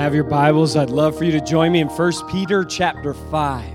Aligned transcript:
have 0.00 0.14
your 0.14 0.24
Bibles, 0.24 0.76
I'd 0.76 0.88
love 0.88 1.18
for 1.18 1.24
you 1.24 1.32
to 1.32 1.42
join 1.42 1.72
me 1.72 1.80
in 1.80 1.88
1 1.88 2.12
Peter 2.30 2.64
chapter 2.64 3.12
5. 3.12 3.70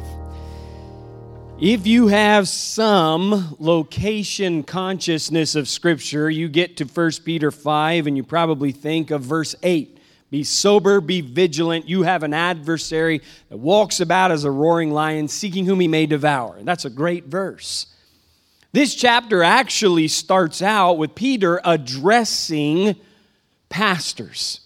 If 1.61 1.85
you 1.85 2.07
have 2.07 2.47
some 2.47 3.55
location 3.59 4.63
consciousness 4.63 5.53
of 5.53 5.69
Scripture, 5.69 6.27
you 6.27 6.49
get 6.49 6.77
to 6.77 6.85
1 6.85 7.11
Peter 7.23 7.51
5 7.51 8.07
and 8.07 8.17
you 8.17 8.23
probably 8.23 8.71
think 8.71 9.11
of 9.11 9.21
verse 9.21 9.53
8. 9.61 9.99
Be 10.31 10.43
sober, 10.43 10.99
be 10.99 11.21
vigilant. 11.21 11.87
You 11.87 12.01
have 12.01 12.23
an 12.23 12.33
adversary 12.33 13.21
that 13.49 13.57
walks 13.57 13.99
about 13.99 14.31
as 14.31 14.45
a 14.45 14.51
roaring 14.51 14.89
lion, 14.89 15.27
seeking 15.27 15.65
whom 15.65 15.79
he 15.79 15.87
may 15.87 16.07
devour. 16.07 16.57
And 16.57 16.67
that's 16.67 16.85
a 16.85 16.89
great 16.89 17.25
verse. 17.25 17.85
This 18.71 18.95
chapter 18.95 19.43
actually 19.43 20.07
starts 20.07 20.63
out 20.63 20.93
with 20.97 21.13
Peter 21.13 21.61
addressing 21.63 22.95
pastors. 23.69 24.61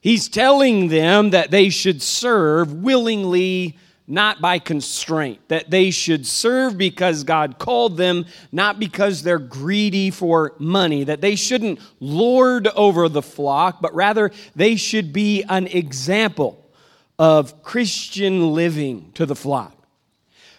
He's 0.00 0.28
telling 0.28 0.88
them 0.88 1.30
that 1.30 1.50
they 1.50 1.70
should 1.70 2.02
serve 2.02 2.72
willingly, 2.72 3.76
not 4.06 4.40
by 4.40 4.58
constraint, 4.58 5.40
that 5.48 5.70
they 5.70 5.90
should 5.90 6.24
serve 6.26 6.78
because 6.78 7.24
God 7.24 7.58
called 7.58 7.96
them, 7.96 8.24
not 8.52 8.78
because 8.78 9.22
they're 9.22 9.38
greedy 9.38 10.10
for 10.10 10.54
money, 10.58 11.04
that 11.04 11.20
they 11.20 11.34
shouldn't 11.34 11.80
lord 11.98 12.68
over 12.68 13.08
the 13.08 13.22
flock, 13.22 13.80
but 13.82 13.94
rather 13.94 14.30
they 14.54 14.76
should 14.76 15.12
be 15.12 15.42
an 15.48 15.66
example 15.66 16.64
of 17.18 17.62
Christian 17.62 18.54
living 18.54 19.10
to 19.14 19.26
the 19.26 19.34
flock. 19.34 19.74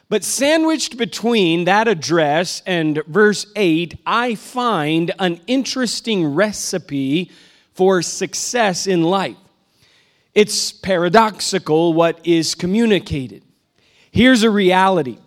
But 0.10 0.24
sandwiched 0.24 0.98
between 0.98 1.66
that 1.66 1.88
address 1.88 2.64
and 2.66 3.02
verse 3.08 3.46
8, 3.56 4.00
I 4.06 4.36
find 4.36 5.12
an 5.20 5.40
interesting 5.46 6.34
recipe 6.34 7.32
for 7.80 8.02
success 8.02 8.88
in 8.88 9.04
life. 9.04 9.38
It's 10.36 10.74
paradoxical 10.74 11.94
what 11.94 12.20
is 12.28 12.54
communicated. 12.54 13.42
Here's 14.12 14.44
a 14.44 14.50
reality 14.50 15.18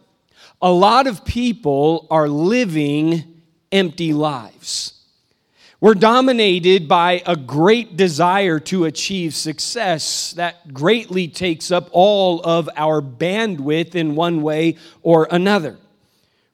a 0.60 0.70
lot 0.70 1.06
of 1.06 1.24
people 1.24 2.06
are 2.10 2.28
living 2.28 3.40
empty 3.72 4.12
lives. 4.12 5.02
We're 5.80 5.94
dominated 5.94 6.88
by 6.88 7.22
a 7.24 7.36
great 7.36 7.96
desire 7.96 8.60
to 8.60 8.84
achieve 8.84 9.34
success 9.34 10.34
that 10.34 10.74
greatly 10.74 11.28
takes 11.28 11.70
up 11.70 11.88
all 11.90 12.42
of 12.42 12.68
our 12.76 13.00
bandwidth 13.00 13.94
in 13.94 14.14
one 14.14 14.42
way 14.42 14.76
or 15.00 15.26
another. 15.30 15.78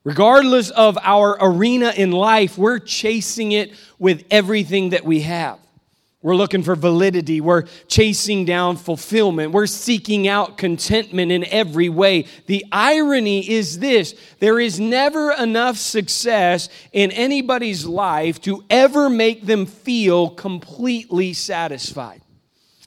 Regardless 0.04 0.70
of 0.70 0.96
our 1.02 1.36
arena 1.40 1.92
in 1.96 2.12
life, 2.12 2.56
we're 2.56 2.78
chasing 2.78 3.50
it 3.50 3.72
with 3.98 4.24
everything 4.30 4.90
that 4.90 5.04
we 5.04 5.22
have. 5.22 5.58
We're 6.20 6.34
looking 6.34 6.64
for 6.64 6.74
validity. 6.74 7.40
We're 7.40 7.62
chasing 7.86 8.44
down 8.44 8.76
fulfillment. 8.76 9.52
We're 9.52 9.66
seeking 9.66 10.26
out 10.26 10.58
contentment 10.58 11.30
in 11.30 11.44
every 11.44 11.88
way. 11.88 12.26
The 12.46 12.64
irony 12.72 13.48
is 13.48 13.78
this 13.78 14.16
there 14.40 14.58
is 14.58 14.80
never 14.80 15.30
enough 15.30 15.76
success 15.76 16.68
in 16.92 17.12
anybody's 17.12 17.86
life 17.86 18.40
to 18.42 18.64
ever 18.68 19.08
make 19.08 19.46
them 19.46 19.64
feel 19.64 20.30
completely 20.30 21.34
satisfied. 21.34 22.22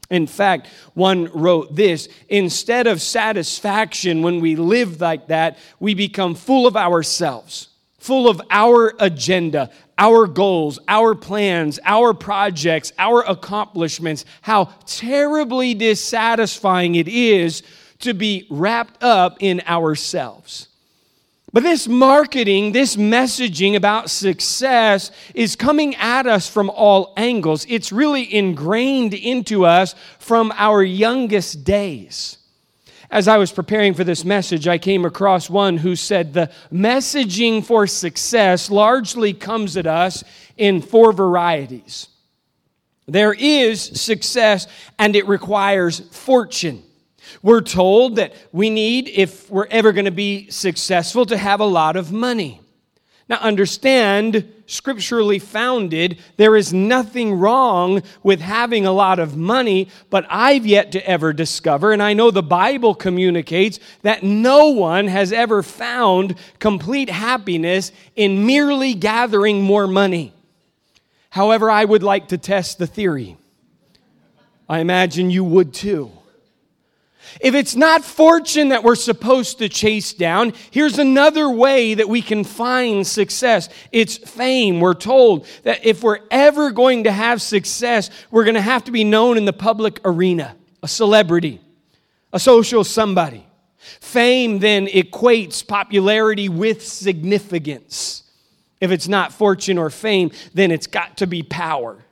In 0.09 0.27
fact, 0.27 0.67
one 0.93 1.31
wrote 1.31 1.73
this 1.73 2.09
instead 2.27 2.85
of 2.85 3.01
satisfaction, 3.01 4.23
when 4.23 4.41
we 4.41 4.57
live 4.57 4.99
like 4.99 5.27
that, 5.27 5.57
we 5.79 5.93
become 5.93 6.35
full 6.35 6.67
of 6.67 6.75
ourselves 6.75 7.69
full 8.01 8.27
of 8.27 8.41
our 8.49 8.95
agenda, 8.99 9.69
our 10.01 10.25
goals, 10.25 10.79
our 10.87 11.13
plans, 11.13 11.79
our 11.85 12.11
projects, 12.11 12.91
our 12.97 13.21
accomplishments, 13.21 14.25
how 14.41 14.65
terribly 14.87 15.75
dissatisfying 15.75 16.95
it 16.95 17.07
is 17.07 17.61
to 17.99 18.15
be 18.15 18.47
wrapped 18.49 19.03
up 19.03 19.37
in 19.41 19.61
ourselves. 19.67 20.69
But 21.53 21.61
this 21.61 21.87
marketing, 21.87 22.71
this 22.71 22.95
messaging 22.95 23.75
about 23.75 24.09
success 24.09 25.11
is 25.35 25.55
coming 25.55 25.93
at 25.97 26.25
us 26.25 26.49
from 26.49 26.71
all 26.71 27.13
angles. 27.15 27.67
It's 27.69 27.91
really 27.91 28.33
ingrained 28.33 29.13
into 29.13 29.65
us 29.65 29.93
from 30.17 30.51
our 30.55 30.81
youngest 30.81 31.63
days 31.63 32.39
as 33.11 33.27
I 33.27 33.37
was 33.37 33.51
preparing 33.51 33.93
for 33.93 34.05
this 34.05 34.23
message, 34.23 34.69
I 34.69 34.77
came 34.77 35.03
across 35.03 35.49
one 35.49 35.77
who 35.77 35.97
said 35.97 36.33
the 36.33 36.49
messaging 36.71 37.63
for 37.63 37.85
success 37.85 38.71
largely 38.71 39.33
comes 39.33 39.75
at 39.75 39.85
us 39.85 40.23
in 40.55 40.81
four 40.81 41.11
varieties. 41.11 42.07
There 43.07 43.33
is 43.33 43.81
success, 43.81 44.65
and 44.97 45.13
it 45.17 45.27
requires 45.27 45.99
fortune. 45.99 46.83
We're 47.43 47.61
told 47.61 48.15
that 48.15 48.33
we 48.53 48.69
need, 48.69 49.09
if 49.09 49.49
we're 49.51 49.67
ever 49.67 49.91
going 49.91 50.05
to 50.05 50.11
be 50.11 50.49
successful, 50.49 51.25
to 51.25 51.37
have 51.37 51.59
a 51.59 51.65
lot 51.65 51.97
of 51.97 52.13
money. 52.13 52.60
Now, 53.31 53.37
understand, 53.37 54.45
scripturally 54.65 55.39
founded, 55.39 56.19
there 56.35 56.57
is 56.57 56.73
nothing 56.73 57.35
wrong 57.35 58.03
with 58.23 58.41
having 58.41 58.85
a 58.85 58.91
lot 58.91 59.19
of 59.19 59.37
money, 59.37 59.87
but 60.09 60.25
I've 60.29 60.65
yet 60.65 60.91
to 60.91 61.07
ever 61.07 61.31
discover, 61.31 61.93
and 61.93 62.03
I 62.03 62.11
know 62.11 62.29
the 62.29 62.43
Bible 62.43 62.93
communicates 62.93 63.79
that 64.01 64.21
no 64.21 64.71
one 64.71 65.07
has 65.07 65.31
ever 65.31 65.63
found 65.63 66.35
complete 66.59 67.09
happiness 67.09 67.93
in 68.17 68.45
merely 68.45 68.95
gathering 68.95 69.61
more 69.61 69.87
money. 69.87 70.33
However, 71.29 71.71
I 71.71 71.85
would 71.85 72.03
like 72.03 72.27
to 72.27 72.37
test 72.37 72.79
the 72.79 72.87
theory. 72.87 73.37
I 74.67 74.79
imagine 74.79 75.31
you 75.31 75.45
would 75.45 75.73
too. 75.73 76.11
If 77.39 77.55
it's 77.55 77.75
not 77.75 78.03
fortune 78.03 78.69
that 78.69 78.83
we're 78.83 78.95
supposed 78.95 79.59
to 79.59 79.69
chase 79.69 80.13
down, 80.13 80.53
here's 80.71 80.99
another 80.99 81.49
way 81.49 81.93
that 81.93 82.09
we 82.09 82.21
can 82.21 82.43
find 82.43 83.05
success. 83.07 83.69
It's 83.91 84.17
fame. 84.17 84.79
We're 84.79 84.93
told 84.93 85.45
that 85.63 85.85
if 85.85 86.03
we're 86.03 86.19
ever 86.29 86.71
going 86.71 87.05
to 87.05 87.11
have 87.11 87.41
success, 87.41 88.09
we're 88.31 88.43
going 88.43 88.55
to 88.55 88.61
have 88.61 88.83
to 88.85 88.91
be 88.91 89.03
known 89.03 89.37
in 89.37 89.45
the 89.45 89.53
public 89.53 90.01
arena, 90.03 90.55
a 90.83 90.87
celebrity, 90.87 91.61
a 92.33 92.39
social 92.39 92.83
somebody. 92.83 93.45
Fame 93.77 94.59
then 94.59 94.87
equates 94.87 95.65
popularity 95.65 96.49
with 96.49 96.85
significance. 96.85 98.23
If 98.79 98.91
it's 98.91 99.07
not 99.07 99.31
fortune 99.31 99.77
or 99.77 99.89
fame, 99.89 100.31
then 100.53 100.71
it's 100.71 100.87
got 100.87 101.17
to 101.17 101.27
be 101.27 101.43
power. 101.43 102.03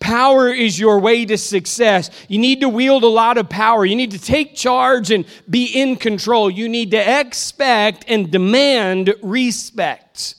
Power 0.00 0.48
is 0.48 0.78
your 0.78 0.98
way 0.98 1.24
to 1.24 1.38
success. 1.38 2.10
You 2.28 2.38
need 2.38 2.60
to 2.60 2.68
wield 2.68 3.04
a 3.04 3.08
lot 3.08 3.38
of 3.38 3.48
power. 3.48 3.84
You 3.84 3.96
need 3.96 4.12
to 4.12 4.20
take 4.20 4.54
charge 4.54 5.10
and 5.10 5.24
be 5.48 5.66
in 5.66 5.96
control. 5.96 6.50
You 6.50 6.68
need 6.68 6.90
to 6.92 7.20
expect 7.20 8.04
and 8.08 8.30
demand 8.30 9.14
respect. 9.22 10.36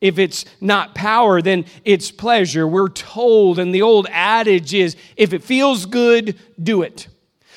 If 0.00 0.18
it's 0.18 0.44
not 0.60 0.94
power, 0.94 1.40
then 1.40 1.64
it's 1.84 2.10
pleasure. 2.10 2.66
We're 2.66 2.88
told, 2.88 3.58
and 3.58 3.72
the 3.72 3.82
old 3.82 4.08
adage 4.10 4.74
is 4.74 4.96
if 5.16 5.32
it 5.32 5.44
feels 5.44 5.86
good, 5.86 6.38
do 6.60 6.82
it. 6.82 7.06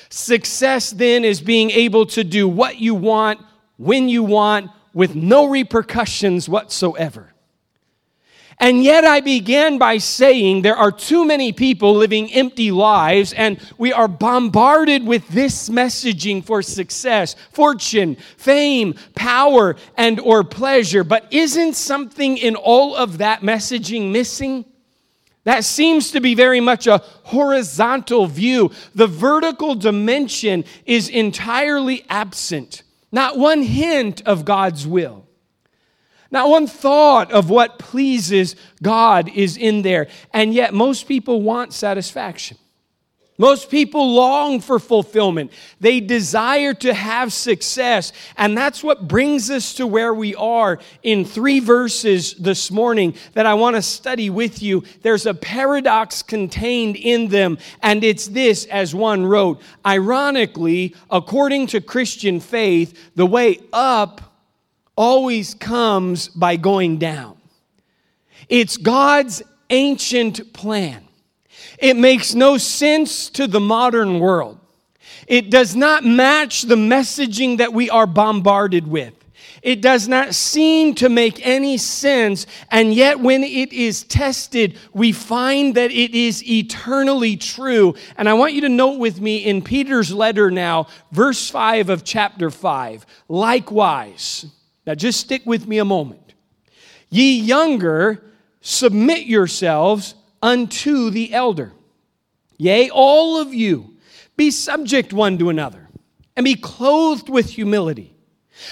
Success 0.10 0.92
then 0.92 1.26
is 1.26 1.42
being 1.42 1.72
able 1.72 2.06
to 2.06 2.24
do 2.24 2.48
what 2.48 2.78
you 2.78 2.94
want, 2.94 3.42
when 3.78 4.10
you 4.10 4.24
want, 4.24 4.70
with 4.94 5.16
no 5.16 5.48
repercussions 5.48 6.48
whatsoever. 6.48 7.34
And 8.58 8.84
yet, 8.84 9.04
I 9.04 9.20
began 9.20 9.78
by 9.78 9.98
saying 9.98 10.62
there 10.62 10.78
are 10.78 10.92
too 10.92 11.26
many 11.26 11.52
people 11.52 11.94
living 11.94 12.32
empty 12.34 12.72
lives, 12.72 13.34
and 13.34 13.60
we 13.78 13.92
are 13.92 14.08
bombarded 14.08 15.06
with 15.06 15.28
this 15.28 15.70
messaging 15.70 16.44
for 16.44 16.62
success, 16.62 17.36
fortune, 17.52 18.16
fame, 18.38 18.96
power, 19.14 19.76
and 19.98 20.22
or 20.22 20.46
pleasure. 20.46 21.04
But 21.04 21.28
isn't 21.32 21.74
something 21.74 22.38
in 22.38 22.56
all 22.56 22.96
of 22.96 23.18
that 23.18 23.42
messaging 23.42 24.12
missing? 24.12 24.64
That 25.44 25.66
seems 25.66 26.12
to 26.12 26.22
be 26.22 26.34
very 26.34 26.62
much 26.62 26.88
a 26.88 27.00
horizontal 27.24 28.26
view. 28.26 28.72
The 28.96 29.08
vertical 29.08 29.76
dimension 29.76 30.64
is 30.86 31.10
entirely 31.10 32.06
absent. 32.10 32.84
Not 33.12 33.38
one 33.38 33.62
hint 33.62 34.22
of 34.26 34.46
God's 34.46 34.88
will. 34.88 35.25
Not 36.36 36.50
one 36.50 36.68
thought 36.68 37.32
of 37.32 37.50
what 37.50 37.80
pleases 37.80 38.58
God 38.84 39.30
is 39.30 39.56
in 39.56 39.84
there. 39.84 40.08
And 40.34 40.54
yet, 40.54 40.74
most 40.74 41.08
people 41.08 41.42
want 41.42 41.72
satisfaction. 41.72 42.58
Most 43.38 43.72
people 43.72 44.14
long 44.14 44.60
for 44.60 44.78
fulfillment. 44.78 45.54
They 45.80 46.02
desire 46.02 46.74
to 46.74 46.94
have 46.94 47.32
success. 47.32 48.12
And 48.36 48.58
that's 48.58 48.84
what 48.84 49.08
brings 49.08 49.50
us 49.50 49.76
to 49.76 49.88
where 49.88 50.14
we 50.14 50.36
are 50.36 50.80
in 51.04 51.24
three 51.24 51.62
verses 51.62 52.34
this 52.34 52.70
morning 52.70 53.16
that 53.32 53.46
I 53.46 53.54
want 53.54 53.78
to 53.78 53.82
study 53.82 54.30
with 54.30 54.62
you. 54.62 54.84
There's 55.04 55.26
a 55.26 55.34
paradox 55.34 56.22
contained 56.22 56.98
in 56.98 57.30
them, 57.30 57.60
and 57.82 58.04
it's 58.04 58.28
this, 58.28 58.66
as 58.66 58.94
one 58.94 59.26
wrote 59.26 59.62
Ironically, 59.86 60.96
according 61.10 61.68
to 61.68 61.80
Christian 61.80 62.42
faith, 62.42 63.12
the 63.16 63.26
way 63.26 63.62
up 63.72 64.35
always 64.96 65.54
comes 65.54 66.28
by 66.30 66.56
going 66.56 66.98
down. 66.98 67.38
It's 68.50 68.78
God's 68.78 69.42
ancient 69.70 70.54
plan. 70.54 71.04
It 71.80 71.96
makes 71.96 72.34
no 72.34 72.58
sense 72.58 73.30
to 73.32 73.48
the 73.48 73.60
modern 73.60 74.20
world. 74.20 74.60
It 75.28 75.50
does 75.50 75.76
not 75.76 76.06
match 76.06 76.64
the 76.64 76.76
messaging 76.76 77.58
that 77.58 77.74
we 77.74 77.90
are 77.90 78.08
bombarded 78.08 78.88
with. 78.88 79.14
It 79.62 79.82
does 79.82 80.08
not 80.08 80.36
seem 80.36 80.94
to 80.96 81.10
make 81.10 81.46
any 81.46 81.78
sense, 81.78 82.46
and 82.70 82.94
yet 82.94 83.20
when 83.20 83.44
it 83.44 83.74
is 83.74 84.04
tested, 84.04 84.78
we 84.94 85.12
find 85.12 85.74
that 85.74 85.90
it 85.90 86.14
is 86.14 86.48
eternally 86.48 87.36
true. 87.36 87.96
And 88.16 88.30
I 88.30 88.34
want 88.36 88.54
you 88.54 88.62
to 88.62 88.70
note 88.70 89.00
with 89.00 89.20
me 89.20 89.38
in 89.38 89.64
Peter's 89.64 90.14
letter 90.14 90.52
now, 90.52 90.86
verse 91.12 91.50
5 91.50 91.90
of 91.90 92.04
chapter 92.04 92.52
5. 92.52 93.08
Likewise, 93.28 94.46
now 94.86 94.96
just 94.96 95.20
stick 95.20 95.44
with 95.46 95.68
me 95.68 95.78
a 95.78 95.86
moment. 95.86 96.34
Ye 97.10 97.40
younger, 97.40 98.24
submit 98.62 99.26
yourselves 99.26 100.16
unto 100.42 101.10
the 101.10 101.34
elder. 101.34 101.74
Yea, 102.58 102.90
all 102.90 103.40
of 103.40 103.54
you, 103.54 103.96
be 104.38 104.52
subject 104.52 105.14
one 105.14 105.38
to 105.38 105.50
another, 105.50 105.90
and 106.36 106.44
be 106.44 106.56
clothed 106.56 107.30
with 107.30 107.50
humility. 107.52 108.16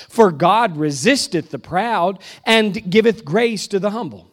For 0.10 0.31
God 0.31 0.77
resisteth 0.77 1.51
the 1.51 1.60
proud 1.60 2.19
and 2.45 2.89
giveth 2.89 3.25
grace 3.25 3.68
to 3.68 3.80
the 3.80 3.92
humble. 3.92 4.30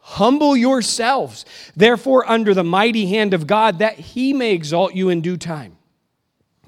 Humble 0.00 0.56
yourselves, 0.56 1.44
therefore, 1.74 2.30
under 2.30 2.54
the 2.54 2.64
mighty 2.64 3.06
hand 3.06 3.34
of 3.34 3.46
God, 3.46 3.80
that 3.80 3.98
he 3.98 4.32
may 4.32 4.52
exalt 4.52 4.94
you 4.94 5.08
in 5.08 5.20
due 5.20 5.36
time. 5.36 5.76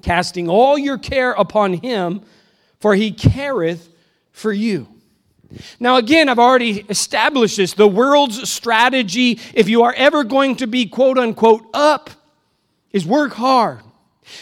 Casting 0.01 0.49
all 0.49 0.77
your 0.77 0.97
care 0.97 1.31
upon 1.31 1.73
him, 1.73 2.21
for 2.79 2.95
he 2.95 3.11
careth 3.11 3.89
for 4.31 4.51
you. 4.51 4.87
Now, 5.79 5.97
again, 5.97 6.29
I've 6.29 6.39
already 6.39 6.85
established 6.89 7.57
this. 7.57 7.73
The 7.73 7.87
world's 7.87 8.49
strategy, 8.49 9.39
if 9.53 9.67
you 9.67 9.83
are 9.83 9.93
ever 9.93 10.23
going 10.23 10.57
to 10.57 10.67
be 10.67 10.85
quote 10.85 11.17
unquote 11.17 11.65
up, 11.73 12.09
is 12.91 13.05
work 13.05 13.33
hard. 13.33 13.81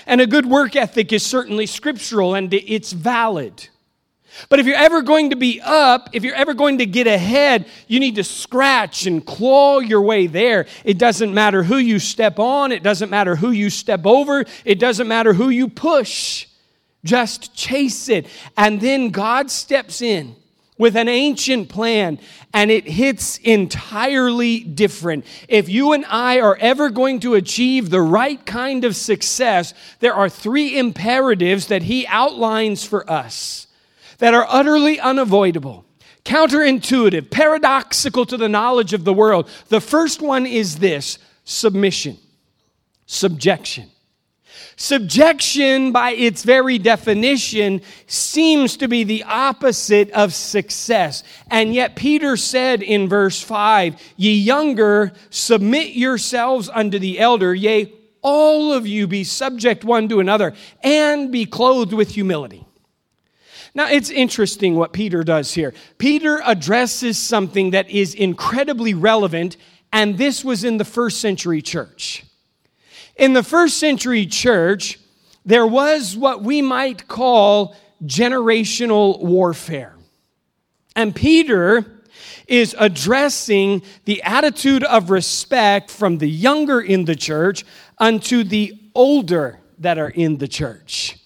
And 0.05 0.19
a 0.19 0.27
good 0.27 0.45
work 0.45 0.75
ethic 0.75 1.13
is 1.13 1.23
certainly 1.23 1.65
scriptural 1.65 2.35
and 2.35 2.53
it's 2.53 2.91
valid. 2.91 3.69
But 4.49 4.59
if 4.59 4.65
you're 4.65 4.75
ever 4.75 5.01
going 5.01 5.31
to 5.31 5.35
be 5.35 5.61
up, 5.63 6.09
if 6.13 6.23
you're 6.23 6.35
ever 6.35 6.53
going 6.53 6.79
to 6.79 6.85
get 6.85 7.07
ahead, 7.07 7.65
you 7.87 7.99
need 7.99 8.15
to 8.15 8.23
scratch 8.23 9.05
and 9.07 9.25
claw 9.25 9.79
your 9.79 10.01
way 10.01 10.27
there. 10.27 10.67
It 10.83 10.97
doesn't 10.97 11.33
matter 11.33 11.63
who 11.63 11.77
you 11.77 11.99
step 11.99 12.37
on, 12.37 12.71
it 12.71 12.83
doesn't 12.83 13.09
matter 13.09 13.35
who 13.35 13.51
you 13.51 13.69
step 13.69 14.05
over, 14.05 14.45
it 14.63 14.79
doesn't 14.79 15.07
matter 15.07 15.33
who 15.33 15.49
you 15.49 15.69
push. 15.69 16.46
Just 17.07 17.55
chase 17.55 18.09
it. 18.09 18.27
And 18.57 18.81
then 18.81 19.09
God 19.09 19.49
steps 19.49 20.01
in 20.01 20.35
with 20.77 20.95
an 20.95 21.07
ancient 21.07 21.69
plan 21.69 22.19
and 22.53 22.69
it 22.69 22.85
hits 22.85 23.37
entirely 23.39 24.59
different. 24.59 25.25
If 25.47 25.69
you 25.69 25.93
and 25.93 26.05
I 26.05 26.39
are 26.39 26.57
ever 26.57 26.89
going 26.89 27.21
to 27.21 27.35
achieve 27.35 27.89
the 27.89 28.01
right 28.01 28.43
kind 28.45 28.83
of 28.83 28.95
success, 28.95 29.73
there 30.01 30.13
are 30.13 30.29
three 30.29 30.77
imperatives 30.77 31.67
that 31.67 31.83
He 31.83 32.05
outlines 32.07 32.83
for 32.83 33.09
us 33.09 33.67
that 34.17 34.33
are 34.33 34.45
utterly 34.49 34.99
unavoidable, 34.99 35.85
counterintuitive, 36.25 37.31
paradoxical 37.31 38.25
to 38.25 38.37
the 38.37 38.49
knowledge 38.49 38.93
of 38.93 39.05
the 39.05 39.13
world. 39.13 39.49
The 39.69 39.81
first 39.81 40.21
one 40.21 40.45
is 40.45 40.79
this 40.79 41.19
submission, 41.45 42.17
subjection. 43.05 43.89
Subjection, 44.75 45.91
by 45.91 46.11
its 46.11 46.43
very 46.43 46.77
definition, 46.77 47.81
seems 48.05 48.77
to 48.77 48.87
be 48.87 49.03
the 49.03 49.23
opposite 49.23 50.11
of 50.11 50.33
success. 50.33 51.23
And 51.49 51.73
yet, 51.73 51.95
Peter 51.95 52.37
said 52.37 52.83
in 52.83 53.09
verse 53.09 53.41
5 53.41 54.01
Ye 54.17 54.33
younger, 54.33 55.13
submit 55.29 55.95
yourselves 55.95 56.69
unto 56.69 56.99
the 56.99 57.19
elder, 57.19 57.55
yea, 57.55 57.91
all 58.21 58.73
of 58.73 58.85
you 58.85 59.07
be 59.07 59.23
subject 59.23 59.83
one 59.83 60.09
to 60.09 60.19
another, 60.19 60.53
and 60.83 61.31
be 61.31 61.45
clothed 61.45 61.93
with 61.93 62.09
humility. 62.09 62.65
Now, 63.73 63.87
it's 63.89 64.09
interesting 64.09 64.75
what 64.75 64.91
Peter 64.91 65.23
does 65.23 65.53
here. 65.53 65.73
Peter 65.97 66.41
addresses 66.43 67.17
something 67.17 67.71
that 67.71 67.89
is 67.89 68.15
incredibly 68.15 68.93
relevant, 68.93 69.55
and 69.93 70.17
this 70.17 70.43
was 70.43 70.63
in 70.63 70.77
the 70.77 70.85
first 70.85 71.21
century 71.21 71.61
church. 71.61 72.25
In 73.17 73.33
the 73.33 73.43
first 73.43 73.77
century 73.77 74.25
church, 74.25 74.99
there 75.45 75.65
was 75.65 76.15
what 76.15 76.43
we 76.43 76.61
might 76.61 77.07
call 77.07 77.75
generational 78.05 79.19
warfare. 79.19 79.95
And 80.95 81.15
Peter 81.15 81.85
is 82.47 82.75
addressing 82.79 83.81
the 84.05 84.21
attitude 84.23 84.83
of 84.83 85.09
respect 85.09 85.89
from 85.91 86.19
the 86.19 86.29
younger 86.29 86.79
in 86.79 87.05
the 87.05 87.15
church 87.15 87.65
unto 87.97 88.43
the 88.43 88.73
older 88.95 89.59
that 89.79 89.97
are 89.97 90.09
in 90.09 90.37
the 90.37 90.47
church. 90.47 91.17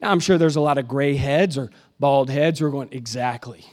Now, 0.00 0.10
I'm 0.10 0.20
sure 0.20 0.38
there's 0.38 0.56
a 0.56 0.60
lot 0.60 0.78
of 0.78 0.88
gray 0.88 1.16
heads 1.16 1.58
or 1.58 1.70
bald 1.98 2.30
heads 2.30 2.60
who 2.60 2.66
are 2.66 2.70
going, 2.70 2.88
Exactly. 2.92 3.64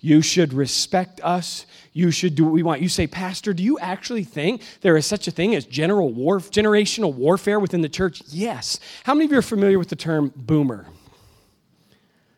You 0.00 0.22
should 0.22 0.52
respect 0.54 1.20
us. 1.22 1.66
You 1.92 2.10
should 2.10 2.34
do 2.34 2.44
what 2.44 2.52
we 2.52 2.62
want. 2.62 2.80
You 2.80 2.88
say, 2.88 3.06
Pastor, 3.06 3.52
do 3.52 3.62
you 3.62 3.78
actually 3.78 4.24
think 4.24 4.62
there 4.80 4.96
is 4.96 5.04
such 5.04 5.28
a 5.28 5.30
thing 5.30 5.54
as 5.54 5.66
general 5.66 6.12
war, 6.12 6.38
generational 6.38 7.12
warfare 7.12 7.60
within 7.60 7.82
the 7.82 7.88
church? 7.88 8.22
Yes. 8.28 8.80
How 9.04 9.14
many 9.14 9.26
of 9.26 9.32
you 9.32 9.38
are 9.38 9.42
familiar 9.42 9.78
with 9.78 9.88
the 9.88 9.96
term 9.96 10.32
boomer? 10.34 10.86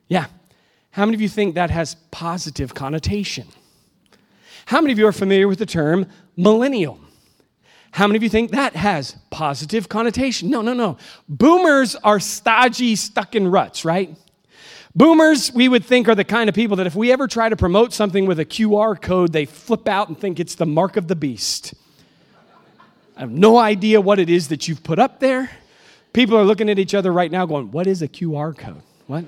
Yeah. 0.08 0.26
How 0.90 1.06
many 1.06 1.14
of 1.14 1.20
you 1.20 1.28
think 1.28 1.54
that 1.54 1.70
has 1.70 1.94
positive 2.10 2.74
connotation? 2.74 3.46
How 4.66 4.80
many 4.80 4.92
of 4.92 4.98
you 4.98 5.06
are 5.06 5.12
familiar 5.12 5.48
with 5.48 5.58
the 5.58 5.66
term 5.66 6.06
millennial? 6.36 6.98
How 7.92 8.06
many 8.06 8.16
of 8.16 8.22
you 8.22 8.28
think 8.28 8.52
that 8.52 8.74
has 8.74 9.16
positive 9.30 9.88
connotation? 9.88 10.50
No, 10.50 10.62
no, 10.62 10.72
no. 10.72 10.96
Boomers 11.28 11.94
are 11.96 12.18
stodgy, 12.18 12.96
stuck 12.96 13.34
in 13.34 13.48
ruts, 13.48 13.84
right? 13.84 14.16
Boomers, 14.94 15.52
we 15.52 15.68
would 15.68 15.84
think, 15.84 16.08
are 16.08 16.14
the 16.14 16.24
kind 16.24 16.48
of 16.48 16.54
people 16.54 16.76
that 16.76 16.86
if 16.86 16.94
we 16.94 17.10
ever 17.12 17.26
try 17.26 17.48
to 17.48 17.56
promote 17.56 17.94
something 17.94 18.26
with 18.26 18.38
a 18.38 18.44
QR 18.44 19.00
code, 19.00 19.32
they 19.32 19.46
flip 19.46 19.88
out 19.88 20.08
and 20.08 20.18
think 20.18 20.38
it's 20.38 20.54
the 20.54 20.66
mark 20.66 20.96
of 20.98 21.08
the 21.08 21.16
beast. 21.16 21.72
I 23.16 23.20
have 23.20 23.30
no 23.30 23.56
idea 23.56 24.00
what 24.00 24.18
it 24.18 24.28
is 24.28 24.48
that 24.48 24.68
you've 24.68 24.82
put 24.82 24.98
up 24.98 25.18
there. 25.20 25.50
People 26.12 26.36
are 26.36 26.44
looking 26.44 26.68
at 26.68 26.78
each 26.78 26.94
other 26.94 27.10
right 27.10 27.30
now 27.30 27.46
going, 27.46 27.70
What 27.70 27.86
is 27.86 28.02
a 28.02 28.08
QR 28.08 28.56
code? 28.56 28.82
What? 29.06 29.24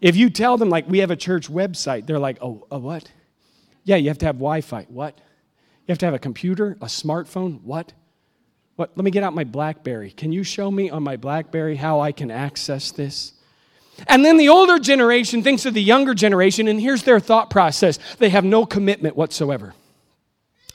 If 0.00 0.16
you 0.16 0.30
tell 0.30 0.56
them, 0.56 0.70
like, 0.70 0.88
we 0.88 0.98
have 0.98 1.10
a 1.10 1.16
church 1.16 1.50
website, 1.50 2.06
they're 2.06 2.18
like, 2.18 2.38
Oh, 2.40 2.66
a 2.70 2.78
what? 2.78 3.10
Yeah, 3.84 3.96
you 3.96 4.08
have 4.08 4.18
to 4.18 4.26
have 4.26 4.36
Wi 4.36 4.62
Fi. 4.62 4.84
What? 4.88 5.18
You 5.86 5.92
have 5.92 5.98
to 5.98 6.06
have 6.06 6.14
a 6.14 6.18
computer, 6.18 6.78
a 6.80 6.86
smartphone. 6.86 7.60
What? 7.62 7.92
What? 8.76 8.92
Let 8.96 9.04
me 9.04 9.10
get 9.10 9.22
out 9.22 9.34
my 9.34 9.44
Blackberry. 9.44 10.10
Can 10.10 10.32
you 10.32 10.44
show 10.44 10.70
me 10.70 10.88
on 10.88 11.02
my 11.02 11.16
Blackberry 11.16 11.76
how 11.76 12.00
I 12.00 12.12
can 12.12 12.30
access 12.30 12.90
this? 12.90 13.34
And 14.06 14.24
then 14.24 14.36
the 14.36 14.48
older 14.48 14.78
generation 14.78 15.42
thinks 15.42 15.66
of 15.66 15.74
the 15.74 15.82
younger 15.82 16.14
generation, 16.14 16.68
and 16.68 16.80
here's 16.80 17.02
their 17.02 17.20
thought 17.20 17.50
process 17.50 17.98
they 18.18 18.30
have 18.30 18.44
no 18.44 18.66
commitment 18.66 19.16
whatsoever. 19.16 19.74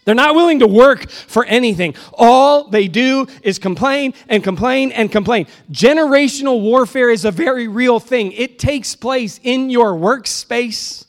They're 0.06 0.16
not 0.16 0.34
willing 0.34 0.60
to 0.60 0.68
work 0.68 1.10
for 1.10 1.46
anything. 1.46 1.94
All 2.14 2.68
they 2.68 2.88
do 2.88 3.28
is 3.44 3.60
complain 3.60 4.16
and 4.28 4.44
complain 4.44 4.92
and 4.92 5.12
complain. 5.12 5.46
Generational 5.72 6.62
warfare 6.62 7.12
is 7.12 7.26
a 7.26 7.32
very 7.32 7.68
real 7.68 8.00
thing. 8.00 8.32
It 8.32 8.58
takes 8.58 8.96
place 8.96 9.40
in 9.44 9.70
your 9.70 9.94
workspace, 9.94 11.06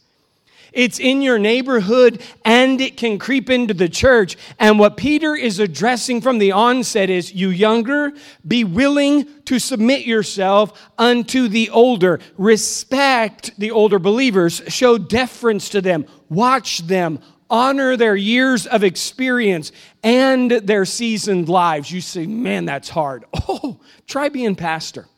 it's 0.72 0.98
in 0.98 1.22
your 1.22 1.38
neighborhood 1.38 2.22
and 2.44 2.80
it 2.80 2.96
can 2.96 3.18
creep 3.18 3.50
into 3.50 3.74
the 3.74 3.88
church. 3.88 4.36
And 4.58 4.78
what 4.78 4.96
Peter 4.96 5.34
is 5.34 5.58
addressing 5.58 6.20
from 6.20 6.38
the 6.38 6.52
onset 6.52 7.10
is 7.10 7.34
you 7.34 7.50
younger, 7.50 8.12
be 8.46 8.64
willing 8.64 9.26
to 9.44 9.58
submit 9.58 10.06
yourself 10.06 10.90
unto 10.98 11.48
the 11.48 11.70
older. 11.70 12.20
Respect 12.38 13.52
the 13.58 13.70
older 13.70 13.98
believers, 13.98 14.62
show 14.68 14.98
deference 14.98 15.68
to 15.70 15.80
them, 15.80 16.06
watch 16.28 16.78
them, 16.86 17.18
honor 17.50 17.96
their 17.96 18.14
years 18.14 18.66
of 18.66 18.84
experience 18.84 19.72
and 20.02 20.50
their 20.50 20.84
seasoned 20.84 21.48
lives. 21.48 21.90
You 21.90 22.00
say, 22.00 22.26
man, 22.26 22.64
that's 22.64 22.88
hard. 22.88 23.24
Oh, 23.52 23.80
try 24.06 24.28
being 24.28 24.54
pastor. 24.54 25.08